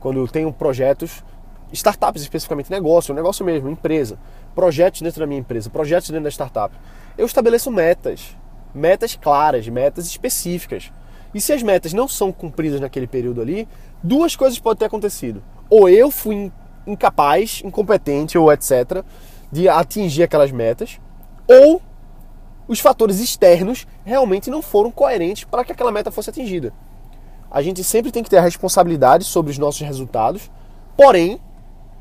Quando 0.00 0.18
eu 0.18 0.28
tenho 0.28 0.52
projetos, 0.52 1.24
startups 1.72 2.22
especificamente, 2.22 2.70
negócio, 2.70 3.14
negócio 3.14 3.44
mesmo, 3.44 3.68
empresa, 3.68 4.18
projetos 4.54 5.02
dentro 5.02 5.20
da 5.20 5.26
minha 5.26 5.40
empresa, 5.40 5.70
projetos 5.70 6.10
dentro 6.10 6.24
da 6.24 6.30
startup, 6.30 6.74
eu 7.16 7.26
estabeleço 7.26 7.70
metas, 7.70 8.36
metas 8.74 9.16
claras, 9.16 9.68
metas 9.68 10.06
específicas. 10.06 10.92
E 11.34 11.40
se 11.40 11.52
as 11.52 11.62
metas 11.62 11.92
não 11.92 12.06
são 12.08 12.32
cumpridas 12.32 12.80
naquele 12.80 13.06
período 13.06 13.40
ali, 13.40 13.68
duas 14.02 14.36
coisas 14.36 14.58
podem 14.58 14.78
ter 14.78 14.84
acontecido. 14.86 15.42
Ou 15.68 15.88
eu 15.88 16.10
fui 16.10 16.52
incapaz, 16.86 17.62
incompetente 17.64 18.38
ou 18.38 18.52
etc., 18.52 19.02
de 19.50 19.68
atingir 19.68 20.22
aquelas 20.22 20.50
metas, 20.50 21.00
ou 21.48 21.82
os 22.68 22.80
fatores 22.80 23.20
externos 23.20 23.86
realmente 24.04 24.50
não 24.50 24.60
foram 24.60 24.90
coerentes 24.90 25.44
para 25.44 25.64
que 25.64 25.72
aquela 25.72 25.92
meta 25.92 26.10
fosse 26.10 26.30
atingida. 26.30 26.72
A 27.56 27.62
gente 27.62 27.82
sempre 27.82 28.12
tem 28.12 28.22
que 28.22 28.28
ter 28.28 28.36
a 28.36 28.42
responsabilidade 28.42 29.24
sobre 29.24 29.50
os 29.50 29.56
nossos 29.56 29.80
resultados, 29.80 30.50
porém, 30.94 31.40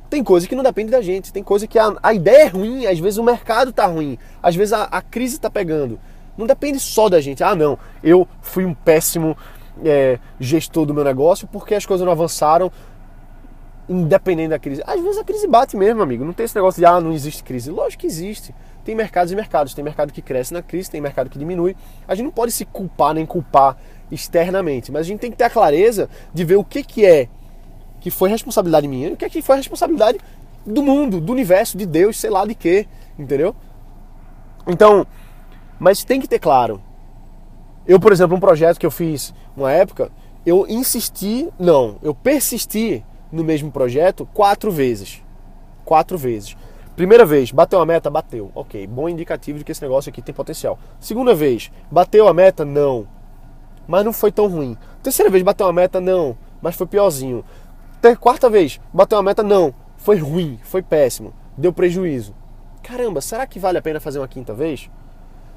tem 0.09 0.21
coisa 0.21 0.45
que 0.45 0.53
não 0.53 0.61
depende 0.61 0.91
da 0.91 1.01
gente, 1.01 1.31
tem 1.31 1.41
coisa 1.41 1.65
que 1.65 1.79
a, 1.79 1.95
a 2.03 2.13
ideia 2.13 2.43
é 2.43 2.47
ruim, 2.47 2.85
às 2.85 2.99
vezes 2.99 3.17
o 3.17 3.23
mercado 3.23 3.69
está 3.69 3.85
ruim, 3.85 4.17
às 4.43 4.53
vezes 4.53 4.73
a, 4.73 4.83
a 4.83 5.01
crise 5.01 5.35
está 5.35 5.49
pegando. 5.49 5.97
Não 6.37 6.45
depende 6.45 6.77
só 6.77 7.07
da 7.07 7.21
gente. 7.21 7.41
Ah, 7.41 7.55
não, 7.55 7.79
eu 8.03 8.27
fui 8.41 8.65
um 8.65 8.73
péssimo 8.73 9.37
é, 9.81 10.19
gestor 10.41 10.85
do 10.85 10.93
meu 10.93 11.05
negócio 11.05 11.47
porque 11.47 11.73
as 11.73 11.85
coisas 11.85 12.03
não 12.03 12.11
avançaram 12.11 12.69
independente 13.87 14.49
da 14.49 14.59
crise. 14.59 14.83
Às 14.85 15.01
vezes 15.01 15.17
a 15.17 15.23
crise 15.23 15.47
bate 15.47 15.77
mesmo, 15.77 16.01
amigo. 16.01 16.25
Não 16.25 16.33
tem 16.33 16.43
esse 16.43 16.55
negócio 16.55 16.81
de, 16.81 16.85
ah, 16.85 16.99
não 16.99 17.13
existe 17.13 17.41
crise. 17.45 17.71
Lógico 17.71 18.01
que 18.01 18.07
existe. 18.07 18.53
Tem 18.83 18.93
mercados 18.93 19.31
e 19.31 19.35
mercados. 19.37 19.73
Tem 19.73 19.85
mercado 19.85 20.11
que 20.11 20.21
cresce 20.21 20.53
na 20.53 20.61
crise, 20.61 20.91
tem 20.91 20.99
mercado 20.99 21.29
que 21.29 21.39
diminui. 21.39 21.77
A 22.05 22.13
gente 22.13 22.25
não 22.25 22.31
pode 22.31 22.51
se 22.51 22.65
culpar 22.65 23.13
nem 23.13 23.25
culpar 23.25 23.77
externamente, 24.11 24.91
mas 24.91 25.01
a 25.01 25.09
gente 25.09 25.19
tem 25.19 25.31
que 25.31 25.37
ter 25.37 25.45
a 25.45 25.49
clareza 25.49 26.09
de 26.33 26.43
ver 26.43 26.55
o 26.55 26.63
que, 26.63 26.83
que 26.83 27.05
é 27.05 27.27
que 27.99 28.11
foi 28.11 28.29
responsabilidade 28.29 28.87
minha 28.87 29.09
e 29.09 29.13
o 29.13 29.17
que, 29.17 29.25
é 29.25 29.29
que 29.29 29.41
foi 29.41 29.57
responsabilidade 29.57 30.19
do 30.65 30.83
mundo, 30.83 31.19
do 31.19 31.31
universo, 31.31 31.77
de 31.77 31.85
Deus, 31.85 32.19
sei 32.19 32.29
lá 32.29 32.45
de 32.45 32.53
quê, 32.53 32.87
entendeu? 33.17 33.55
Então, 34.67 35.05
mas 35.79 36.03
tem 36.03 36.19
que 36.19 36.27
ter 36.27 36.39
claro. 36.39 36.81
Eu, 37.87 37.99
por 37.99 38.11
exemplo, 38.11 38.35
um 38.35 38.39
projeto 38.39 38.79
que 38.79 38.85
eu 38.85 38.91
fiz 38.91 39.33
uma 39.55 39.71
época, 39.71 40.11
eu 40.45 40.65
insisti, 40.67 41.49
não, 41.57 41.97
eu 42.01 42.13
persisti 42.13 43.03
no 43.31 43.43
mesmo 43.43 43.71
projeto 43.71 44.27
quatro 44.33 44.71
vezes. 44.71 45.23
Quatro 45.83 46.17
vezes. 46.17 46.55
Primeira 46.95 47.25
vez, 47.25 47.51
bateu 47.51 47.79
a 47.79 47.85
meta? 47.85 48.09
Bateu. 48.09 48.51
Ok, 48.55 48.87
bom 48.87 49.09
indicativo 49.09 49.59
de 49.59 49.65
que 49.65 49.71
esse 49.71 49.81
negócio 49.81 50.09
aqui 50.09 50.21
tem 50.21 50.33
potencial. 50.33 50.79
Segunda 50.99 51.35
vez, 51.35 51.71
bateu 51.91 52.27
a 52.27 52.33
meta? 52.33 52.63
Não 52.63 53.14
mas 53.87 54.03
não 54.03 54.13
foi 54.13 54.31
tão 54.31 54.47
ruim. 54.47 54.77
Terceira 55.03 55.29
vez 55.29 55.43
bateu 55.43 55.65
uma 55.65 55.73
meta, 55.73 55.99
não, 56.01 56.37
mas 56.61 56.75
foi 56.75 56.87
piorzinho. 56.87 57.43
Quarta 58.19 58.49
vez, 58.49 58.79
bateu 58.93 59.17
uma 59.17 59.23
meta, 59.23 59.41
não, 59.41 59.73
foi 59.97 60.17
ruim, 60.17 60.59
foi 60.63 60.83
péssimo, 60.83 61.33
deu 61.57 61.73
prejuízo. 61.73 62.35
Caramba, 62.83 63.19
será 63.19 63.47
que 63.47 63.57
vale 63.57 63.79
a 63.79 63.81
pena 63.81 63.99
fazer 63.99 64.19
uma 64.19 64.27
quinta 64.27 64.53
vez? 64.53 64.89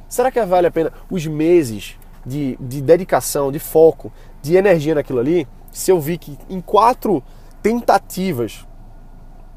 Será 0.08 0.30
que 0.30 0.42
vale 0.46 0.66
a 0.66 0.70
pena 0.70 0.90
os 1.10 1.26
meses 1.26 1.98
de, 2.24 2.56
de 2.58 2.80
dedicação, 2.80 3.52
de 3.52 3.58
foco, 3.58 4.10
de 4.40 4.56
energia 4.56 4.94
naquilo 4.94 5.18
ali? 5.18 5.46
Se 5.70 5.90
eu 5.90 6.00
vi 6.00 6.16
que 6.16 6.38
em 6.48 6.62
quatro 6.62 7.22
tentativas 7.62 8.66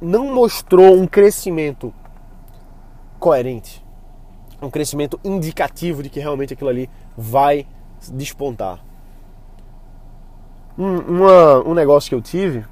não 0.02 0.34
mostrou 0.34 0.94
um 0.94 1.08
crescimento 1.08 1.94
coerente, 3.18 3.86
um 4.62 4.70
crescimento 4.70 5.18
indicativo 5.24 6.04
de 6.04 6.10
que 6.10 6.20
realmente 6.20 6.54
aquilo 6.54 6.70
ali 6.70 6.90
vai 7.16 7.66
despontar. 8.10 8.80
Um, 10.78 11.00
uma, 11.00 11.68
um 11.68 11.74
negócio 11.74 12.10
que 12.10 12.16
eu 12.16 12.22
tive 12.22 12.66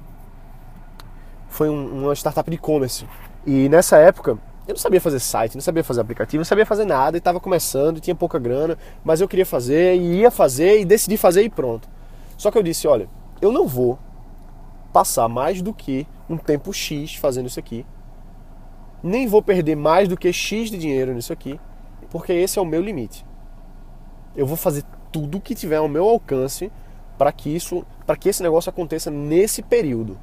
foi 1.48 1.68
um, 1.68 2.04
uma 2.04 2.14
startup 2.14 2.48
de 2.48 2.56
e-commerce. 2.56 3.06
E 3.46 3.68
nessa 3.68 3.98
época 3.98 4.38
eu 4.66 4.74
não 4.74 4.76
sabia 4.76 5.00
fazer 5.00 5.18
site, 5.18 5.54
não 5.54 5.60
sabia 5.60 5.82
fazer 5.82 6.00
aplicativo, 6.00 6.38
não 6.38 6.44
sabia 6.44 6.64
fazer 6.64 6.84
nada 6.84 7.16
e 7.16 7.18
estava 7.18 7.40
começando 7.40 7.98
e 7.98 8.00
tinha 8.00 8.14
pouca 8.14 8.38
grana, 8.38 8.78
mas 9.04 9.20
eu 9.20 9.28
queria 9.28 9.46
fazer 9.46 9.96
e 9.96 10.20
ia 10.20 10.30
fazer 10.30 10.80
e 10.80 10.84
decidi 10.84 11.16
fazer 11.16 11.42
e 11.42 11.50
pronto. 11.50 11.88
Só 12.36 12.50
que 12.50 12.58
eu 12.58 12.62
disse: 12.62 12.86
olha, 12.86 13.08
eu 13.40 13.50
não 13.52 13.66
vou 13.66 13.98
passar 14.92 15.28
mais 15.28 15.60
do 15.60 15.74
que 15.74 16.06
um 16.28 16.36
tempo 16.36 16.72
X 16.72 17.16
fazendo 17.16 17.46
isso 17.46 17.58
aqui, 17.58 17.84
nem 19.02 19.26
vou 19.26 19.42
perder 19.42 19.76
mais 19.76 20.08
do 20.08 20.16
que 20.16 20.32
X 20.32 20.70
de 20.70 20.78
dinheiro 20.78 21.12
nisso 21.12 21.32
aqui, 21.32 21.58
porque 22.08 22.32
esse 22.32 22.58
é 22.58 22.62
o 22.62 22.66
meu 22.66 22.80
limite. 22.80 23.26
Eu 24.36 24.46
vou 24.46 24.56
fazer 24.56 24.84
tudo 25.12 25.40
que 25.40 25.54
tiver 25.54 25.76
ao 25.76 25.88
meu 25.88 26.08
alcance 26.08 26.70
para 27.20 27.32
que 27.32 27.54
isso, 27.54 27.84
para 28.06 28.16
que 28.16 28.30
esse 28.30 28.42
negócio 28.42 28.70
aconteça 28.70 29.10
nesse 29.10 29.60
período, 29.60 30.18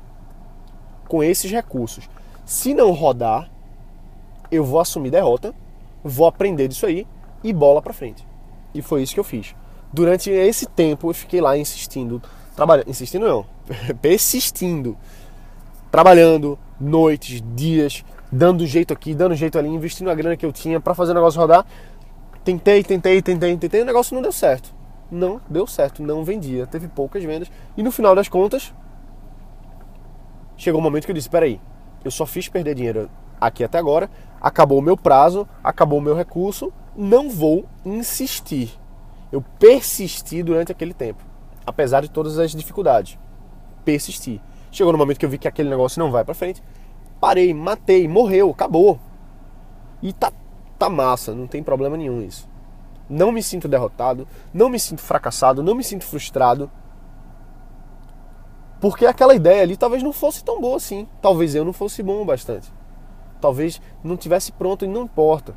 com 1.08 1.24
esses 1.24 1.52
recursos. 1.52 2.10
Se 2.44 2.74
não 2.74 2.92
rodar, 2.92 3.52
eu 4.50 4.64
vou 4.64 4.80
assumir 4.80 5.12
derrota, 5.12 5.54
vou 6.04 6.26
aprender 6.26 6.68
disso 6.68 6.88
aí 6.88 7.06
e 7.44 7.54
bola 7.54 7.84
para 7.84 7.94
frente. 7.94 8.26
E 8.74 8.82
foi 8.82 9.04
isso 9.04 9.14
que 9.14 9.20
eu 9.20 9.24
fiz. 9.24 9.54
Durante 9.94 10.32
esse 10.32 10.66
tempo 10.66 11.12
eu 11.12 11.14
fiquei 11.14 11.40
lá 11.40 11.56
insistindo, 11.56 12.20
trabalhando, 12.56 12.90
insistindo 12.90 13.28
não, 13.28 13.46
persistindo, 14.02 14.98
trabalhando 15.92 16.58
noites, 16.80 17.44
dias, 17.56 18.04
dando 18.32 18.66
jeito 18.66 18.92
aqui, 18.92 19.14
dando 19.14 19.36
jeito 19.36 19.60
ali, 19.60 19.70
investindo 19.70 20.10
a 20.10 20.16
grana 20.16 20.36
que 20.36 20.48
eu 20.48 20.52
tinha 20.52 20.80
para 20.80 20.96
fazer 20.96 21.12
o 21.12 21.16
negócio 21.16 21.40
rodar. 21.40 21.64
Tentei, 22.44 22.84
tentei, 22.84 23.22
tentei, 23.22 23.56
tentei, 23.56 23.82
o 23.84 23.86
negócio 23.86 24.16
não 24.16 24.22
deu 24.24 24.32
certo 24.32 24.77
não 25.10 25.42
deu 25.50 25.66
certo, 25.66 26.04
não 26.04 26.24
vendia, 26.24 26.68
teve 26.68 26.88
poucas 26.88 27.24
vendas 27.24 27.52
e 27.76 27.84
no 27.84 27.92
final 27.92 28.16
das 28.16 28.28
contas 28.28 28.74
chegou 30.58 30.82
um 30.82 30.84
momento 30.84 31.06
que 31.06 31.12
eu 31.12 31.16
disse: 31.16 31.30
peraí, 31.30 31.62
eu 32.04 32.12
só 32.12 32.26
fiz 32.26 32.48
perder 32.48 32.76
dinheiro 32.76 33.10
aqui 33.40 33.64
até 33.64 33.78
agora, 33.78 34.10
acabou 34.42 34.80
o 34.80 34.82
meu 34.82 34.98
prazo, 34.98 35.48
acabou 35.64 36.00
o 36.00 36.02
meu 36.02 36.16
recurso, 36.16 36.74
não 36.96 37.30
vou 37.30 37.66
insistir. 37.86 38.72
Eu 39.32 39.44
persisti 39.60 40.42
durante 40.42 40.72
aquele 40.72 40.94
tempo, 40.94 41.24
apesar 41.66 42.02
de 42.02 42.10
todas 42.10 42.40
as 42.40 42.52
dificuldades. 42.52 43.18
Persisti. 43.84 44.42
Chegou 44.72 44.92
no 44.92 44.98
momento 44.98 45.20
que 45.20 45.26
eu 45.26 45.30
vi 45.30 45.38
que 45.38 45.48
aquele 45.48 45.70
negócio 45.70 46.00
não 46.00 46.12
vai 46.12 46.24
para 46.24 46.34
frente, 46.34 46.62
parei, 47.20 47.54
matei, 47.54 48.08
morreu, 48.08 48.50
acabou. 48.50 49.00
E 50.02 50.14
tá, 50.14 50.32
tá 50.78 50.90
massa, 50.90 51.34
não 51.34 51.48
tem 51.48 51.64
problema 51.64 51.98
nenhum 51.98 52.22
isso. 52.22 52.48
Não 53.10 53.32
me 53.32 53.42
sinto 53.42 53.68
derrotado, 53.68 54.28
não 54.54 54.70
me 54.70 54.80
sinto 54.80 55.02
fracassado, 55.02 55.64
não 55.64 55.76
me 55.76 55.84
sinto 55.84 56.06
frustrado. 56.06 56.70
Porque 58.80 59.06
aquela 59.06 59.34
ideia 59.34 59.64
ali 59.64 59.76
talvez 59.76 60.04
não 60.04 60.14
fosse 60.14 60.44
tão 60.44 60.62
boa 60.62 60.78
assim. 60.78 61.08
Talvez 61.22 61.56
eu 61.56 61.66
não 61.66 61.74
fosse 61.74 62.04
bom 62.04 62.22
o 62.22 62.26
bastante. 62.26 62.72
Talvez 63.42 63.82
não 64.04 64.18
tivesse 64.18 64.52
pronto 64.52 64.86
e 64.86 64.88
não 64.88 65.04
importa. 65.04 65.56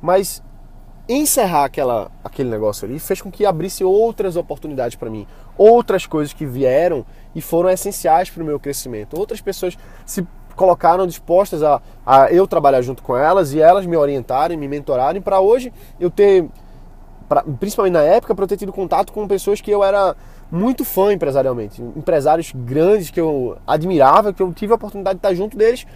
Mas 0.00 0.42
encerrar 1.08 1.64
aquela, 1.64 2.10
aquele 2.24 2.50
negócio 2.50 2.84
ali 2.84 2.98
fez 2.98 3.20
com 3.20 3.30
que 3.30 3.46
abrisse 3.46 3.84
outras 3.84 4.36
oportunidades 4.36 4.96
para 4.96 5.08
mim, 5.08 5.26
outras 5.56 6.04
coisas 6.04 6.32
que 6.32 6.44
vieram 6.44 7.06
e 7.34 7.40
foram 7.40 7.70
essenciais 7.70 8.28
para 8.28 8.42
o 8.42 8.46
meu 8.46 8.58
crescimento. 8.58 9.16
Outras 9.16 9.40
pessoas 9.40 9.78
se 10.04 10.26
colocaram 10.56 11.06
dispostas 11.06 11.62
a, 11.62 11.80
a 12.04 12.32
eu 12.32 12.46
trabalhar 12.46 12.80
junto 12.82 13.02
com 13.02 13.16
elas 13.16 13.52
e 13.52 13.60
elas 13.60 13.86
me 13.86 13.96
orientarem, 13.96 14.56
me 14.56 14.66
mentorarem 14.66 15.22
para 15.22 15.40
hoje 15.40 15.72
eu 16.00 16.10
ter, 16.10 16.46
pra, 17.28 17.42
principalmente 17.42 17.92
na 17.92 18.02
época, 18.02 18.34
para 18.34 18.44
eu 18.44 18.48
ter 18.48 18.56
tido 18.56 18.72
contato 18.72 19.12
com 19.12 19.28
pessoas 19.28 19.60
que 19.60 19.70
eu 19.70 19.84
era 19.84 20.16
muito 20.50 20.84
fã 20.84 21.12
empresarialmente, 21.12 21.82
empresários 21.82 22.52
grandes 22.54 23.10
que 23.10 23.20
eu 23.20 23.56
admirava, 23.66 24.32
que 24.32 24.42
eu 24.42 24.52
tive 24.52 24.72
a 24.72 24.76
oportunidade 24.76 25.16
de 25.16 25.18
estar 25.18 25.34
junto 25.34 25.56
deles 25.56 25.86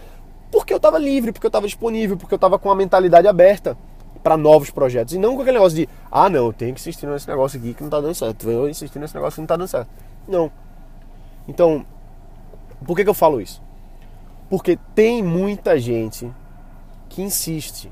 porque 0.51 0.73
eu 0.73 0.77
estava 0.77 0.99
livre, 0.99 1.31
porque 1.31 1.45
eu 1.45 1.49
estava 1.49 1.65
disponível, 1.65 2.17
porque 2.17 2.33
eu 2.33 2.37
estava 2.37 2.59
com 2.59 2.69
a 2.69 2.75
mentalidade 2.75 3.27
aberta 3.27 3.77
para 4.21 4.35
novos 4.35 4.69
projetos. 4.69 5.13
E 5.13 5.17
não 5.17 5.35
com 5.35 5.41
aquele 5.41 5.57
negócio 5.57 5.77
de, 5.77 5.89
ah, 6.11 6.29
não, 6.29 6.47
eu 6.47 6.53
tenho 6.53 6.73
que 6.75 6.81
insistir 6.81 7.07
nesse 7.07 7.27
negócio 7.27 7.57
aqui 7.57 7.73
que 7.73 7.81
não 7.81 7.87
está 7.87 8.01
dando 8.01 8.13
certo. 8.13 8.49
Eu 8.49 8.69
insistir 8.69 8.99
nesse 8.99 9.15
negócio 9.15 9.35
que 9.35 9.41
não 9.41 9.45
está 9.45 9.55
dando 9.55 9.67
certo. 9.67 9.89
Não. 10.27 10.51
Então, 11.47 11.85
por 12.85 12.95
que, 12.95 13.03
que 13.03 13.09
eu 13.09 13.13
falo 13.13 13.39
isso? 13.39 13.61
Porque 14.51 14.77
tem 14.93 15.23
muita 15.23 15.79
gente 15.79 16.29
que 17.07 17.21
insiste 17.21 17.89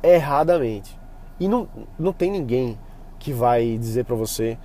erradamente. 0.00 0.96
E 1.40 1.48
não, 1.48 1.68
não 1.98 2.12
tem 2.12 2.30
ninguém 2.30 2.78
que 3.18 3.32
vai 3.32 3.76
dizer 3.76 4.04
para 4.04 4.14
você, 4.14 4.56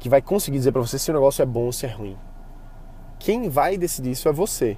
que 0.00 0.08
vai 0.08 0.20
conseguir 0.20 0.58
dizer 0.58 0.72
para 0.72 0.80
você 0.80 0.98
se 0.98 1.08
o 1.08 1.14
negócio 1.14 1.40
é 1.40 1.46
bom 1.46 1.66
ou 1.66 1.72
se 1.72 1.86
é 1.86 1.88
ruim. 1.88 2.18
Quem 3.20 3.48
vai 3.48 3.78
decidir 3.78 4.10
isso 4.10 4.28
é 4.28 4.32
você. 4.32 4.76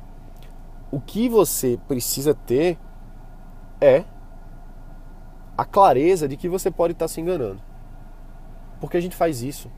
O 0.90 1.00
que 1.00 1.26
você 1.26 1.81
precisa 1.88 2.35
ter 2.35 2.76
é 3.81 4.04
a 5.57 5.64
clareza 5.64 6.28
de 6.28 6.37
que 6.37 6.50
você 6.50 6.71
pode 6.71 6.93
estar 6.93 7.09
se 7.09 7.23
enganando. 7.23 7.62
Porque 8.78 8.99
a 8.99 9.00
gente 9.00 9.16
faz 9.16 9.43
isso. 9.43 9.71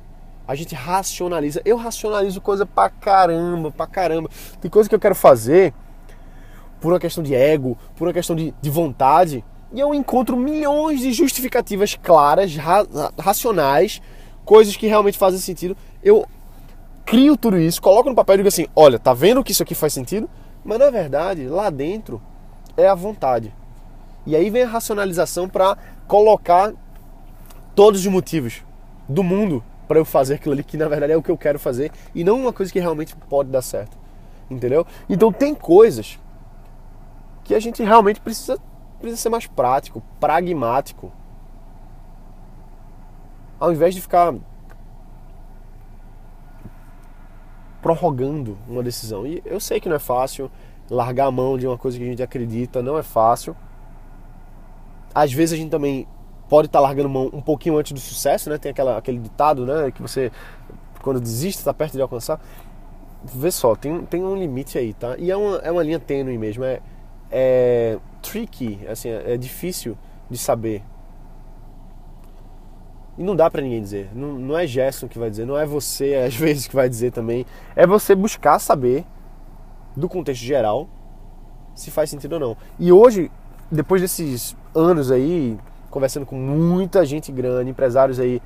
A 0.46 0.54
gente 0.54 0.74
racionaliza. 0.74 1.60
Eu 1.64 1.76
racionalizo 1.76 2.40
coisa 2.40 2.64
pra 2.64 2.88
caramba, 2.88 3.70
pra 3.70 3.86
caramba. 3.86 4.30
Tem 4.60 4.70
coisa 4.70 4.88
que 4.88 4.94
eu 4.94 5.00
quero 5.00 5.14
fazer 5.14 5.74
por 6.80 6.92
uma 6.92 7.00
questão 7.00 7.22
de 7.22 7.34
ego, 7.34 7.76
por 7.96 8.06
uma 8.06 8.14
questão 8.14 8.36
de, 8.36 8.54
de 8.60 8.70
vontade. 8.70 9.44
E 9.72 9.80
eu 9.80 9.92
encontro 9.94 10.36
milhões 10.36 11.00
de 11.00 11.12
justificativas 11.12 11.96
claras, 12.00 12.54
ra 12.54 12.86
racionais, 13.18 14.00
coisas 14.44 14.76
que 14.76 14.86
realmente 14.86 15.18
fazem 15.18 15.40
sentido. 15.40 15.76
Eu 16.02 16.26
crio 17.04 17.36
tudo 17.36 17.58
isso, 17.58 17.82
coloco 17.82 18.08
no 18.08 18.14
papel 18.14 18.36
e 18.36 18.38
digo 18.38 18.48
assim: 18.48 18.66
olha, 18.74 18.98
tá 18.98 19.12
vendo 19.12 19.42
que 19.42 19.52
isso 19.52 19.62
aqui 19.62 19.74
faz 19.74 19.92
sentido? 19.92 20.30
Mas 20.64 20.78
na 20.78 20.90
verdade, 20.90 21.48
lá 21.48 21.70
dentro 21.70 22.22
é 22.76 22.86
a 22.86 22.94
vontade. 22.94 23.52
E 24.24 24.36
aí 24.36 24.50
vem 24.50 24.62
a 24.62 24.68
racionalização 24.68 25.48
para 25.48 25.76
colocar 26.06 26.72
todos 27.74 28.00
os 28.00 28.06
motivos 28.06 28.62
do 29.08 29.22
mundo 29.22 29.62
para 29.86 29.98
eu 29.98 30.04
fazer 30.04 30.34
aquilo 30.34 30.52
ali 30.52 30.64
que 30.64 30.76
na 30.76 30.88
verdade 30.88 31.12
é 31.12 31.16
o 31.16 31.22
que 31.22 31.30
eu 31.30 31.38
quero 31.38 31.58
fazer 31.58 31.92
e 32.14 32.24
não 32.24 32.40
uma 32.40 32.52
coisa 32.52 32.72
que 32.72 32.80
realmente 32.80 33.14
pode 33.28 33.50
dar 33.50 33.62
certo. 33.62 33.96
Entendeu? 34.50 34.86
Então 35.08 35.32
tem 35.32 35.54
coisas 35.54 36.18
que 37.44 37.54
a 37.54 37.60
gente 37.60 37.82
realmente 37.82 38.20
precisa, 38.20 38.58
precisa 38.98 39.22
ser 39.22 39.28
mais 39.28 39.46
prático, 39.46 40.02
pragmático. 40.20 41.12
Ao 43.58 43.72
invés 43.72 43.94
de 43.94 44.00
ficar 44.00 44.34
prorrogando 47.86 48.58
uma 48.68 48.82
decisão. 48.82 49.24
E 49.26 49.40
eu 49.44 49.60
sei 49.60 49.80
que 49.80 49.88
não 49.88 49.94
é 49.94 50.00
fácil 50.00 50.50
largar 50.90 51.26
a 51.26 51.30
mão 51.30 51.56
de 51.56 51.66
uma 51.66 51.78
coisa 51.78 51.96
que 51.96 52.02
a 52.02 52.06
gente 52.06 52.22
acredita, 52.22 52.82
não 52.82 52.98
é 52.98 53.02
fácil. 53.02 53.56
Às 55.14 55.32
vezes 55.32 55.52
a 55.52 55.56
gente 55.56 55.70
também 55.70 56.06
pode 56.48 56.66
estar 56.66 56.78
tá 56.78 56.82
largando 56.82 57.08
mão 57.08 57.30
um 57.32 57.40
pouquinho 57.40 57.78
antes 57.78 57.92
do 57.92 58.00
sucesso, 58.00 58.50
né? 58.50 58.58
Tem 58.58 58.70
aquela, 58.70 58.98
aquele 58.98 59.18
ditado, 59.18 59.66
né? 59.66 59.90
Que 59.90 60.02
você, 60.02 60.30
quando 61.02 61.20
desiste, 61.20 61.58
está 61.60 61.74
perto 61.74 61.94
de 61.94 62.02
alcançar. 62.02 62.40
Vê 63.24 63.50
só, 63.50 63.74
tem, 63.74 64.02
tem 64.02 64.22
um 64.22 64.36
limite 64.36 64.78
aí, 64.78 64.92
tá? 64.92 65.16
E 65.18 65.30
é 65.30 65.36
uma, 65.36 65.56
é 65.58 65.70
uma 65.70 65.82
linha 65.82 65.98
tênue 65.98 66.38
mesmo, 66.38 66.64
é, 66.64 66.80
é 67.30 67.98
tricky, 68.22 68.80
assim, 68.88 69.08
é, 69.08 69.34
é 69.34 69.36
difícil 69.36 69.96
de 70.30 70.38
saber. 70.38 70.82
E 73.18 73.22
não 73.22 73.34
dá 73.34 73.50
para 73.50 73.62
ninguém 73.62 73.80
dizer. 73.80 74.10
Não, 74.14 74.32
não 74.34 74.58
é 74.58 74.66
Gerson 74.66 75.08
que 75.08 75.18
vai 75.18 75.30
dizer, 75.30 75.46
não 75.46 75.58
é 75.58 75.64
você 75.64 76.14
às 76.26 76.34
vezes 76.36 76.66
que 76.66 76.76
vai 76.76 76.88
dizer 76.88 77.12
também. 77.12 77.46
É 77.74 77.86
você 77.86 78.14
buscar 78.14 78.58
saber 78.58 79.04
do 79.96 80.08
contexto 80.08 80.42
geral 80.42 80.86
se 81.74 81.90
faz 81.90 82.10
sentido 82.10 82.34
ou 82.34 82.40
não. 82.40 82.56
E 82.78 82.92
hoje, 82.92 83.30
depois 83.70 84.00
desses 84.02 84.56
anos 84.74 85.10
aí, 85.10 85.58
conversando 85.96 86.26
com 86.26 86.36
muita 86.36 87.06
gente 87.06 87.32
grande, 87.32 87.70
empresários 87.70 88.20
aí 88.20 88.42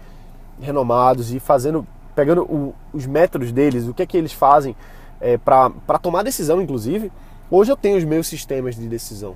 renomados 0.61 1.35
e 1.35 1.41
fazendo, 1.41 1.85
pegando 2.15 2.43
o, 2.43 2.73
os 2.93 3.07
métodos 3.07 3.51
deles, 3.51 3.89
o 3.89 3.93
que 3.93 4.03
é 4.05 4.07
que 4.07 4.17
eles 4.17 4.33
fazem 4.33 4.77
é, 5.21 5.37
para 5.37 5.99
tomar 6.01 6.23
decisão, 6.23 6.63
inclusive. 6.63 7.11
Hoje 7.51 7.73
eu 7.73 7.77
tenho 7.77 7.99
os 7.99 8.05
meus 8.05 8.29
sistemas 8.29 8.77
de 8.77 8.87
decisão. 8.87 9.35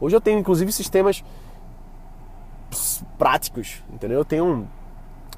Hoje 0.00 0.16
eu 0.16 0.20
tenho, 0.20 0.40
inclusive, 0.40 0.72
sistemas 0.72 1.22
práticos, 3.16 3.80
entendeu? 3.92 4.18
Eu 4.18 4.24
tenho, 4.24 4.66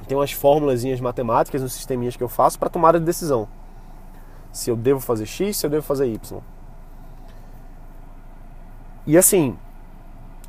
tenho 0.08 0.18
umas 0.18 0.32
formulazinhas 0.32 1.00
matemáticas 1.00 1.60
nos 1.60 1.74
sisteminhas 1.74 2.16
que 2.16 2.24
eu 2.24 2.28
faço 2.30 2.58
para 2.58 2.70
tomar 2.70 2.96
a 2.96 2.98
decisão. 2.98 3.46
Se 4.50 4.70
eu 4.70 4.76
devo 4.76 4.98
fazer 4.98 5.26
X, 5.26 5.58
se 5.58 5.66
eu 5.66 5.70
devo 5.70 5.82
fazer 5.82 6.06
Y. 6.06 6.40
E 9.06 9.18
assim, 9.18 9.58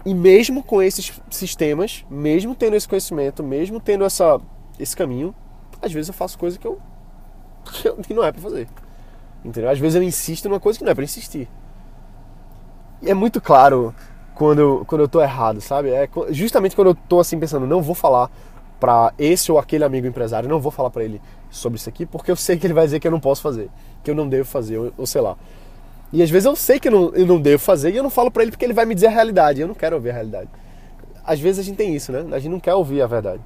e 0.05 0.13
mesmo 0.13 0.63
com 0.63 0.81
esses 0.81 1.11
sistemas, 1.31 2.05
mesmo 2.09 2.53
tendo 2.53 2.75
esse 2.75 2.87
conhecimento, 2.87 3.43
mesmo 3.43 3.79
tendo 3.79 4.05
essa, 4.05 4.39
esse 4.79 4.95
caminho, 4.95 5.33
às 5.81 5.91
vezes 5.91 6.09
eu 6.09 6.13
faço 6.13 6.37
coisa 6.37 6.59
que 6.59 6.67
eu 6.67 6.79
que 8.05 8.13
não 8.13 8.23
é 8.23 8.31
para 8.31 8.41
fazer. 8.41 8.67
Entendeu? 9.43 9.69
Às 9.69 9.79
vezes 9.79 9.95
eu 9.95 10.03
insisto 10.03 10.47
numa 10.47 10.59
coisa 10.59 10.77
que 10.77 10.85
não 10.85 10.91
é 10.91 10.95
para 10.95 11.03
insistir. 11.03 11.47
E 13.01 13.09
é 13.09 13.13
muito 13.13 13.41
claro 13.41 13.93
quando 14.33 14.59
eu, 14.59 14.85
quando 14.85 15.01
eu 15.01 15.07
tô 15.07 15.21
errado, 15.21 15.61
sabe? 15.61 15.89
É 15.89 16.07
justamente 16.29 16.75
quando 16.75 16.89
eu 16.89 16.95
tô 16.95 17.19
assim 17.19 17.39
pensando, 17.39 17.65
não 17.65 17.81
vou 17.81 17.95
falar 17.95 18.29
para 18.79 19.13
esse 19.17 19.51
ou 19.51 19.57
aquele 19.57 19.83
amigo 19.83 20.05
empresário, 20.05 20.49
não 20.49 20.59
vou 20.59 20.71
falar 20.71 20.89
para 20.89 21.03
ele 21.03 21.21
sobre 21.49 21.77
isso 21.77 21.87
aqui, 21.89 22.05
porque 22.05 22.29
eu 22.29 22.35
sei 22.35 22.57
que 22.57 22.67
ele 22.67 22.73
vai 22.73 22.85
dizer 22.85 22.99
que 22.99 23.07
eu 23.07 23.11
não 23.11 23.19
posso 23.19 23.41
fazer, 23.41 23.69
que 24.03 24.11
eu 24.11 24.15
não 24.15 24.27
devo 24.27 24.47
fazer, 24.47 24.77
ou, 24.77 24.91
ou 24.97 25.07
sei 25.07 25.21
lá. 25.21 25.37
E 26.15 26.23
às 26.23 26.29
vezes 26.29 26.45
eu 26.45 26.55
sei 26.55 26.79
que 26.79 26.87
eu 26.87 26.93
não, 26.93 27.09
eu 27.13 27.25
não 27.25 27.41
devo 27.41 27.61
fazer 27.61 27.91
e 27.91 27.97
eu 27.97 28.01
não 28.01 28.09
falo 28.09 28.31
para 28.31 28.41
ele 28.41 28.49
porque 28.49 28.63
ele 28.63 28.71
vai 28.71 28.85
me 28.85 28.95
dizer 28.95 29.07
a 29.07 29.09
realidade. 29.09 29.59
Eu 29.59 29.67
não 29.67 29.75
quero 29.75 29.97
ouvir 29.97 30.11
a 30.11 30.13
realidade. 30.13 30.49
Às 31.25 31.41
vezes 31.41 31.59
a 31.59 31.61
gente 31.61 31.75
tem 31.75 31.93
isso, 31.93 32.09
né? 32.09 32.25
A 32.31 32.39
gente 32.39 32.51
não 32.53 32.59
quer 32.61 32.73
ouvir 32.73 33.01
a 33.01 33.07
verdade. 33.07 33.41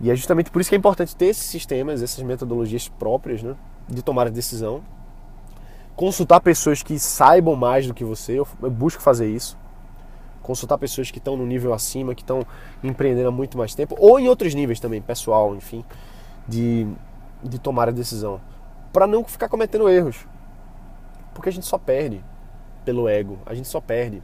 E 0.00 0.08
é 0.08 0.14
justamente 0.14 0.52
por 0.52 0.60
isso 0.60 0.70
que 0.70 0.76
é 0.76 0.78
importante 0.78 1.16
ter 1.16 1.26
esses 1.26 1.42
sistemas, 1.42 2.00
essas 2.00 2.22
metodologias 2.22 2.86
próprias, 2.86 3.42
né? 3.42 3.56
De 3.88 4.02
tomar 4.02 4.28
a 4.28 4.30
decisão. 4.30 4.82
Consultar 5.96 6.38
pessoas 6.38 6.80
que 6.80 6.96
saibam 6.96 7.56
mais 7.56 7.88
do 7.88 7.92
que 7.92 8.04
você. 8.04 8.38
Eu, 8.38 8.46
eu 8.62 8.70
busco 8.70 9.02
fazer 9.02 9.28
isso. 9.28 9.58
consultar 10.42 10.78
pessoas 10.78 11.10
que 11.10 11.18
estão 11.18 11.36
no 11.36 11.44
nível 11.44 11.74
acima, 11.74 12.14
que 12.14 12.22
estão 12.22 12.46
empreendendo 12.84 13.28
há 13.28 13.32
muito 13.32 13.58
mais 13.58 13.74
tempo, 13.74 13.96
ou 13.98 14.18
em 14.18 14.28
outros 14.28 14.54
níveis 14.54 14.80
também, 14.80 15.00
pessoal, 15.02 15.54
enfim, 15.54 15.84
de, 16.46 16.86
de 17.42 17.58
tomar 17.58 17.88
a 17.88 17.92
decisão. 17.92 18.40
Para 18.92 19.06
não 19.06 19.24
ficar 19.24 19.48
cometendo 19.48 19.88
erros. 19.88 20.24
Porque 21.40 21.48
a 21.48 21.52
gente 21.52 21.64
só 21.64 21.78
perde 21.78 22.22
pelo 22.84 23.08
ego, 23.08 23.38
a 23.46 23.54
gente 23.54 23.66
só 23.66 23.80
perde 23.80 24.22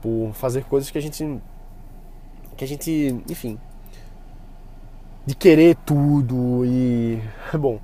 por 0.00 0.32
fazer 0.32 0.62
coisas 0.62 0.88
que 0.88 0.96
a 0.96 1.02
gente. 1.02 1.40
que 2.56 2.64
a 2.64 2.68
gente, 2.68 3.20
enfim. 3.28 3.58
de 5.26 5.34
querer 5.34 5.74
tudo 5.84 6.64
e. 6.64 7.20
Bom, 7.58 7.80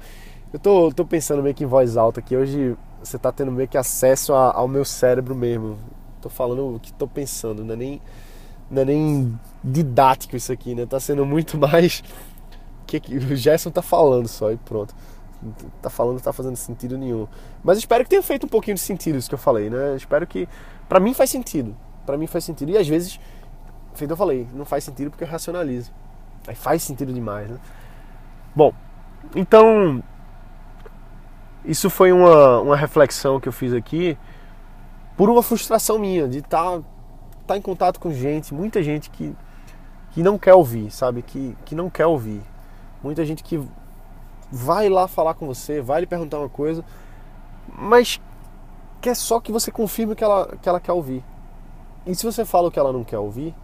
eu 0.53 0.61
tô, 0.61 0.93
tô 0.93 1.05
pensando 1.05 1.43
meio 1.43 1.57
que 1.57 1.65
em 1.65 1.67
voz 1.67 1.97
alta 1.97 2.21
aqui. 2.21 2.37
Hoje 2.37 2.77
você 3.03 3.19
tá 3.19 3.33
tendo 3.33 3.51
meio 3.51 3.67
que 3.67 3.77
acesso 3.77 4.33
a, 4.33 4.53
ao 4.53 4.69
meu 4.69 4.85
cérebro 4.85 5.35
mesmo. 5.35 5.77
Tô 6.21 6.29
falando 6.29 6.77
o 6.77 6.79
que 6.79 6.93
tô 6.93 7.09
pensando, 7.09 7.65
não 7.65 7.75
é 7.75 7.77
nem, 7.77 8.01
não 8.71 8.83
é 8.83 8.85
nem 8.85 9.41
didático 9.65 10.37
isso 10.37 10.53
aqui, 10.53 10.73
né? 10.73 10.87
Tá 10.87 11.01
sendo 11.01 11.27
muito 11.27 11.59
mais. 11.59 12.05
que, 12.87 13.01
que 13.01 13.17
o 13.17 13.35
Gerson 13.35 13.73
tá 13.73 13.83
falando 13.83 14.29
só 14.29 14.53
e 14.53 14.57
pronto. 14.57 14.95
Tá 15.81 15.91
falando, 15.91 16.21
tá 16.21 16.33
fazendo 16.33 16.57
sentido 16.57 16.97
nenhum. 16.97 17.27
Mas 17.65 17.79
espero 17.79 18.05
que 18.05 18.11
tenha 18.11 18.23
feito 18.23 18.47
um 18.47 18.49
pouquinho 18.49 18.75
de 18.75 18.81
sentido 18.81 19.19
isso 19.19 19.29
que 19.29 19.35
eu 19.35 19.39
falei, 19.39 19.69
né? 19.69 19.97
Espero 19.97 20.27
que. 20.27 20.49
para 20.89 21.01
mim 21.01 21.15
faz 21.15 21.31
sentido. 21.31 21.75
para 22.07 22.17
mim 22.17 22.27
faz 22.27 22.45
sentido. 22.45 22.71
E 22.71 22.79
às 22.79 22.87
vezes, 22.87 23.19
feito 23.95 24.11
eu 24.11 24.17
falei, 24.17 24.47
não 24.55 24.65
faz 24.65 24.85
sentido 24.85 25.11
porque 25.11 25.25
eu 25.25 25.29
racionalizo. 25.29 25.91
Aí 26.47 26.55
faz 26.55 26.83
sentido 26.83 27.13
demais, 27.13 27.49
né? 27.49 27.59
Bom, 28.55 28.73
então 29.35 30.03
isso 31.65 31.89
foi 31.89 32.13
uma, 32.13 32.61
uma 32.61 32.77
reflexão 32.77 33.39
que 33.39 33.49
eu 33.49 33.53
fiz 33.53 33.73
aqui 33.73 34.19
por 35.17 35.31
uma 35.31 35.43
frustração 35.43 35.99
minha 35.99 36.27
de 36.27 36.39
estar 36.39 36.79
tá, 36.79 36.83
tá 37.47 37.57
em 37.57 37.63
contato 37.63 38.01
com 38.01 38.13
gente, 38.13 38.53
muita 38.53 38.83
gente 38.83 39.11
que, 39.11 39.35
que 40.11 40.23
não 40.23 40.39
quer 40.39 40.55
ouvir, 40.55 40.91
sabe? 40.91 41.23
Que, 41.23 41.57
que 41.65 41.75
não 41.75 41.89
quer 41.89 42.07
ouvir. 42.07 42.43
Muita 43.03 43.25
gente 43.25 43.43
que 43.43 43.61
vai 44.53 44.91
lá 44.91 45.09
falar 45.09 45.33
com 45.33 45.47
você, 45.47 45.81
vai 45.81 46.01
lhe 46.03 46.07
perguntar 46.07 46.39
uma 46.39 46.49
coisa, 46.49 46.85
mas 47.67 48.21
quer 49.01 49.17
só 49.17 49.41
que 49.41 49.51
você 49.51 49.73
confirme 49.73 50.15
que 50.15 50.23
ela, 50.23 50.55
que 50.61 50.69
ela 50.69 50.79
quer 50.79 50.93
ouvir. 50.93 51.25
E 52.07 52.15
se 52.15 52.27
você 52.27 52.45
fala 52.45 52.69
o 52.69 52.71
que 52.71 52.79
ela 52.79 52.93
não 52.93 53.03
quer 53.03 53.19
ouvir, 53.19 53.55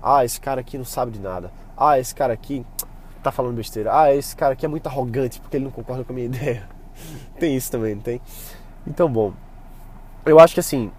ah, 0.00 0.24
esse 0.24 0.40
cara 0.40 0.60
aqui 0.60 0.78
não 0.78 0.84
sabe 0.84 1.10
de 1.10 1.18
nada. 1.18 1.50
Ah, 1.76 1.98
esse 1.98 2.14
cara 2.14 2.32
aqui 2.32 2.64
tá 3.22 3.32
falando 3.32 3.56
besteira. 3.56 3.98
Ah, 3.98 4.14
esse 4.14 4.36
cara 4.36 4.52
aqui 4.52 4.64
é 4.64 4.68
muito 4.68 4.86
arrogante 4.86 5.40
porque 5.40 5.56
ele 5.56 5.64
não 5.64 5.72
concorda 5.72 6.04
com 6.04 6.12
a 6.12 6.14
minha 6.14 6.26
ideia. 6.30 6.68
tem 7.40 7.56
isso 7.56 7.70
também, 7.70 7.96
não 7.96 8.02
tem? 8.02 8.20
Então, 8.86 9.10
bom, 9.10 9.32
eu 10.24 10.38
acho 10.38 10.54
que 10.54 10.60
assim, 10.60 10.92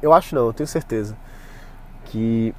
eu 0.00 0.14
acho 0.14 0.34
não, 0.34 0.46
eu 0.46 0.52
tenho 0.54 0.66
certeza 0.66 1.14
que 2.06 2.54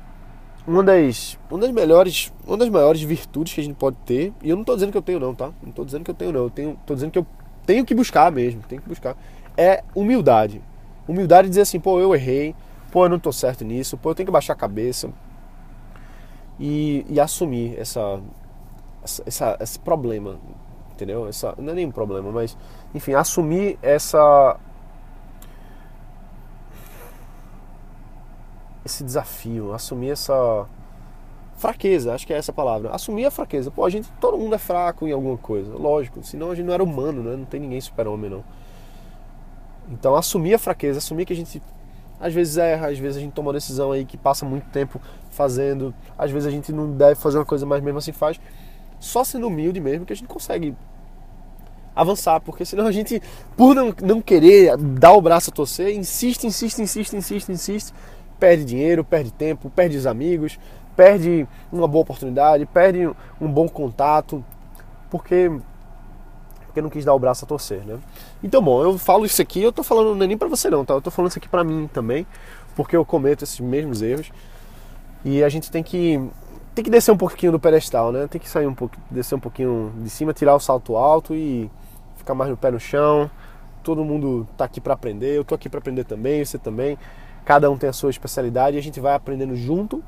uma 0.65 0.83
das, 0.83 1.37
uma 1.49 1.59
das 1.59 1.71
melhores, 1.71 2.31
uma 2.45 2.57
das 2.57 2.69
maiores 2.69 3.01
virtudes 3.01 3.53
que 3.53 3.61
a 3.61 3.63
gente 3.63 3.75
pode 3.75 3.97
ter, 4.05 4.31
e 4.41 4.49
eu 4.49 4.55
não 4.55 4.61
estou 4.61 4.75
dizendo 4.75 4.91
que 4.91 4.97
eu 4.97 5.01
tenho 5.01 5.19
não, 5.19 5.33
tá? 5.33 5.51
Não 5.61 5.69
estou 5.69 5.83
dizendo 5.83 6.03
que 6.03 6.11
eu 6.11 6.15
tenho 6.15 6.31
não, 6.31 6.41
eu 6.41 6.49
tenho, 6.49 6.79
tô 6.85 6.93
dizendo 6.93 7.11
que 7.11 7.19
eu 7.19 7.25
tenho 7.65 7.85
que 7.85 7.95
buscar 7.95 8.31
mesmo, 8.31 8.61
tenho 8.67 8.81
que 8.81 8.87
buscar, 8.87 9.15
é 9.57 9.83
humildade. 9.95 10.61
Humildade 11.07 11.49
dizer 11.49 11.61
assim, 11.61 11.79
pô, 11.79 11.99
eu 11.99 12.13
errei, 12.13 12.55
pô, 12.91 13.05
eu 13.05 13.09
não 13.09 13.17
estou 13.17 13.33
certo 13.33 13.65
nisso, 13.65 13.97
pô, 13.97 14.11
eu 14.11 14.15
tenho 14.15 14.27
que 14.27 14.31
baixar 14.31 14.53
a 14.53 14.55
cabeça 14.55 15.09
e, 16.59 17.05
e 17.09 17.19
assumir 17.19 17.77
essa, 17.79 18.19
essa, 19.25 19.57
esse 19.59 19.79
problema, 19.79 20.37
entendeu? 20.93 21.27
Essa, 21.27 21.55
não 21.57 21.71
é 21.71 21.75
nenhum 21.75 21.91
problema, 21.91 22.31
mas 22.31 22.55
enfim, 22.93 23.13
assumir 23.13 23.79
essa 23.81 24.57
esse 28.85 29.03
desafio, 29.03 29.73
assumir 29.73 30.11
essa 30.11 30.65
fraqueza, 31.55 32.13
acho 32.13 32.25
que 32.25 32.33
é 32.33 32.37
essa 32.37 32.51
a 32.51 32.55
palavra. 32.55 32.89
Assumir 32.89 33.25
a 33.25 33.31
fraqueza. 33.31 33.69
Pô, 33.69 33.85
a 33.85 33.89
gente, 33.89 34.11
todo 34.19 34.37
mundo 34.37 34.55
é 34.55 34.57
fraco 34.57 35.07
em 35.07 35.11
alguma 35.11 35.37
coisa, 35.37 35.73
lógico, 35.75 36.23
senão 36.23 36.51
a 36.51 36.55
gente 36.55 36.65
não 36.65 36.73
era 36.73 36.83
humano, 36.83 37.21
né? 37.21 37.35
Não 37.35 37.45
tem 37.45 37.59
ninguém 37.59 37.79
super-homem, 37.79 38.29
não. 38.29 38.43
Então, 39.89 40.15
assumir 40.15 40.53
a 40.53 40.59
fraqueza, 40.59 40.97
assumir 40.97 41.25
que 41.25 41.33
a 41.33 41.35
gente 41.35 41.61
às 42.21 42.33
vezes 42.33 42.57
erra, 42.57 42.89
às 42.89 42.99
vezes 42.99 43.17
a 43.17 43.19
gente 43.19 43.33
toma 43.33 43.47
uma 43.47 43.53
decisão 43.53 43.91
aí 43.91 44.05
que 44.05 44.15
passa 44.15 44.45
muito 44.45 44.69
tempo 44.69 45.01
fazendo, 45.31 45.93
às 46.15 46.29
vezes 46.29 46.47
a 46.47 46.51
gente 46.51 46.71
não 46.71 46.91
deve 46.91 47.15
fazer 47.15 47.39
uma 47.39 47.45
coisa, 47.45 47.65
mas 47.65 47.81
mesmo 47.81 47.97
assim 47.97 48.11
faz. 48.11 48.39
Só 48.99 49.23
sendo 49.23 49.47
humilde 49.47 49.79
mesmo 49.79 50.05
que 50.05 50.13
a 50.13 50.15
gente 50.15 50.27
consegue 50.27 50.75
avançar, 51.95 52.39
porque 52.39 52.63
senão 52.63 52.85
a 52.85 52.91
gente, 52.91 53.21
por 53.57 53.73
não, 53.73 53.93
não 54.03 54.21
querer 54.21 54.77
dar 54.77 55.13
o 55.13 55.21
braço 55.21 55.49
a 55.49 55.53
torcer, 55.53 55.95
insiste, 55.95 56.45
insiste, 56.45 56.79
insiste, 56.79 57.15
insiste, 57.15 57.51
insiste, 57.51 57.93
perde 58.41 58.65
dinheiro, 58.65 59.03
perde 59.03 59.31
tempo, 59.31 59.69
perde 59.69 59.95
os 59.95 60.07
amigos, 60.07 60.57
perde 60.95 61.47
uma 61.71 61.87
boa 61.87 62.01
oportunidade, 62.01 62.65
perde 62.65 63.07
um 63.39 63.47
bom 63.47 63.69
contato, 63.69 64.43
porque 65.11 65.51
porque 66.65 66.81
não 66.81 66.89
quis 66.89 67.05
dar 67.05 67.13
o 67.13 67.19
braço 67.19 67.45
a 67.45 67.47
torcer, 67.47 67.85
né? 67.85 67.99
Então, 68.41 68.61
bom, 68.63 68.81
eu 68.81 68.97
falo 68.97 69.25
isso 69.25 69.41
aqui, 69.41 69.61
eu 69.61 69.71
tô 69.71 69.83
falando 69.83 70.15
não 70.15 70.23
é 70.23 70.27
nem 70.27 70.37
para 70.37 70.47
você 70.47 70.69
não, 70.69 70.83
tá? 70.83 70.95
Eu 70.95 71.01
tô 71.01 71.11
falando 71.11 71.29
isso 71.29 71.37
aqui 71.37 71.49
para 71.49 71.63
mim 71.63 71.87
também, 71.93 72.25
porque 72.75 72.95
eu 72.95 73.05
cometo 73.05 73.43
esses 73.43 73.59
mesmos 73.59 74.01
erros. 74.01 74.31
E 75.23 75.43
a 75.43 75.49
gente 75.49 75.69
tem 75.69 75.83
que 75.83 76.19
tem 76.73 76.83
que 76.83 76.89
descer 76.89 77.11
um 77.11 77.17
pouquinho 77.17 77.51
do 77.51 77.59
pedestal, 77.59 78.11
né? 78.11 78.25
Tem 78.27 78.41
que 78.41 78.49
sair 78.49 78.65
um 78.65 78.73
pouco, 78.73 78.95
descer 79.11 79.35
um 79.35 79.39
pouquinho 79.39 79.93
de 79.97 80.09
cima, 80.09 80.33
tirar 80.33 80.55
o 80.55 80.59
salto 80.59 80.95
alto 80.95 81.35
e 81.35 81.69
ficar 82.15 82.33
mais 82.33 82.49
no 82.49 82.57
pé 82.57 82.71
no 82.71 82.79
chão. 82.79 83.29
Todo 83.83 84.03
mundo 84.03 84.47
tá 84.57 84.65
aqui 84.65 84.81
para 84.81 84.93
aprender, 84.95 85.37
eu 85.37 85.43
tô 85.43 85.53
aqui 85.53 85.69
para 85.69 85.79
aprender 85.79 86.05
também, 86.05 86.43
você 86.43 86.57
também. 86.57 86.97
Cada 87.45 87.69
um 87.69 87.77
tem 87.77 87.89
a 87.89 87.93
sua 87.93 88.09
especialidade 88.09 88.75
e 88.75 88.79
a 88.79 88.83
gente 88.83 88.99
vai 88.99 89.15
aprendendo 89.15 89.55
junto 89.55 90.03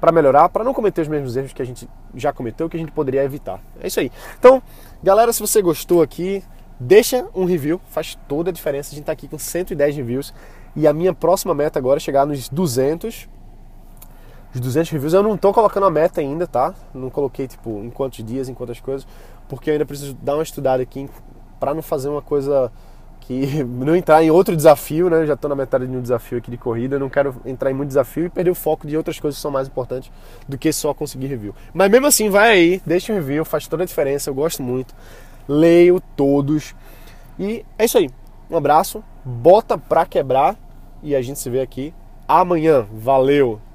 para 0.00 0.12
melhorar, 0.12 0.48
para 0.48 0.62
não 0.62 0.72
cometer 0.72 1.00
os 1.02 1.08
mesmos 1.08 1.36
erros 1.36 1.52
que 1.52 1.62
a 1.62 1.64
gente 1.64 1.88
já 2.14 2.32
cometeu, 2.32 2.68
que 2.68 2.76
a 2.76 2.80
gente 2.80 2.92
poderia 2.92 3.22
evitar. 3.24 3.60
É 3.80 3.88
isso 3.88 3.98
aí. 3.98 4.12
Então, 4.38 4.62
galera, 5.02 5.32
se 5.32 5.40
você 5.40 5.60
gostou 5.60 6.02
aqui, 6.02 6.42
deixa 6.78 7.26
um 7.34 7.44
review, 7.44 7.80
faz 7.90 8.16
toda 8.28 8.50
a 8.50 8.52
diferença. 8.52 8.92
A 8.92 8.94
gente 8.94 9.04
tá 9.04 9.12
aqui 9.12 9.26
com 9.26 9.38
110 9.38 9.96
reviews 9.96 10.32
e 10.76 10.86
a 10.86 10.92
minha 10.92 11.12
próxima 11.12 11.54
meta 11.54 11.78
agora 11.78 11.98
é 11.98 12.00
chegar 12.00 12.26
nos 12.26 12.48
200. 12.48 13.28
Os 14.54 14.60
200 14.60 14.90
reviews 14.90 15.12
eu 15.12 15.22
não 15.22 15.36
tô 15.36 15.52
colocando 15.52 15.86
a 15.86 15.90
meta 15.90 16.20
ainda, 16.20 16.46
tá? 16.46 16.74
Não 16.94 17.10
coloquei 17.10 17.48
tipo 17.48 17.82
em 17.82 17.90
quantos 17.90 18.24
dias, 18.24 18.48
em 18.48 18.54
quantas 18.54 18.80
coisas, 18.80 19.06
porque 19.48 19.70
eu 19.70 19.72
ainda 19.72 19.84
preciso 19.84 20.14
dar 20.14 20.34
uma 20.34 20.42
estudada 20.42 20.82
aqui 20.82 21.08
para 21.58 21.74
não 21.74 21.82
fazer 21.82 22.08
uma 22.08 22.22
coisa 22.22 22.72
que 23.28 23.62
não 23.62 23.94
entrar 23.94 24.24
em 24.24 24.30
outro 24.30 24.56
desafio, 24.56 25.10
né? 25.10 25.26
Já 25.26 25.34
estou 25.34 25.50
na 25.50 25.54
metade 25.54 25.86
de 25.86 25.94
um 25.94 26.00
desafio 26.00 26.38
aqui 26.38 26.50
de 26.50 26.56
corrida, 26.56 26.98
não 26.98 27.10
quero 27.10 27.36
entrar 27.44 27.70
em 27.70 27.74
muito 27.74 27.88
desafio 27.88 28.24
e 28.24 28.30
perder 28.30 28.50
o 28.50 28.54
foco 28.54 28.86
de 28.86 28.96
outras 28.96 29.20
coisas 29.20 29.36
que 29.36 29.42
são 29.42 29.50
mais 29.50 29.68
importantes 29.68 30.10
do 30.48 30.56
que 30.56 30.72
só 30.72 30.94
conseguir 30.94 31.26
review. 31.26 31.54
Mas 31.74 31.90
mesmo 31.90 32.06
assim, 32.06 32.30
vai 32.30 32.50
aí, 32.52 32.82
deixa 32.86 33.12
um 33.12 33.16
review, 33.16 33.44
faz 33.44 33.68
toda 33.68 33.82
a 33.82 33.86
diferença, 33.86 34.30
eu 34.30 34.34
gosto 34.34 34.62
muito. 34.62 34.94
Leio 35.46 36.00
todos. 36.16 36.74
E 37.38 37.64
é 37.78 37.84
isso 37.84 37.98
aí. 37.98 38.08
Um 38.50 38.56
abraço, 38.56 39.04
bota 39.22 39.76
pra 39.76 40.06
quebrar 40.06 40.56
e 41.02 41.14
a 41.14 41.20
gente 41.20 41.38
se 41.38 41.50
vê 41.50 41.60
aqui 41.60 41.92
amanhã. 42.26 42.86
Valeu! 42.90 43.67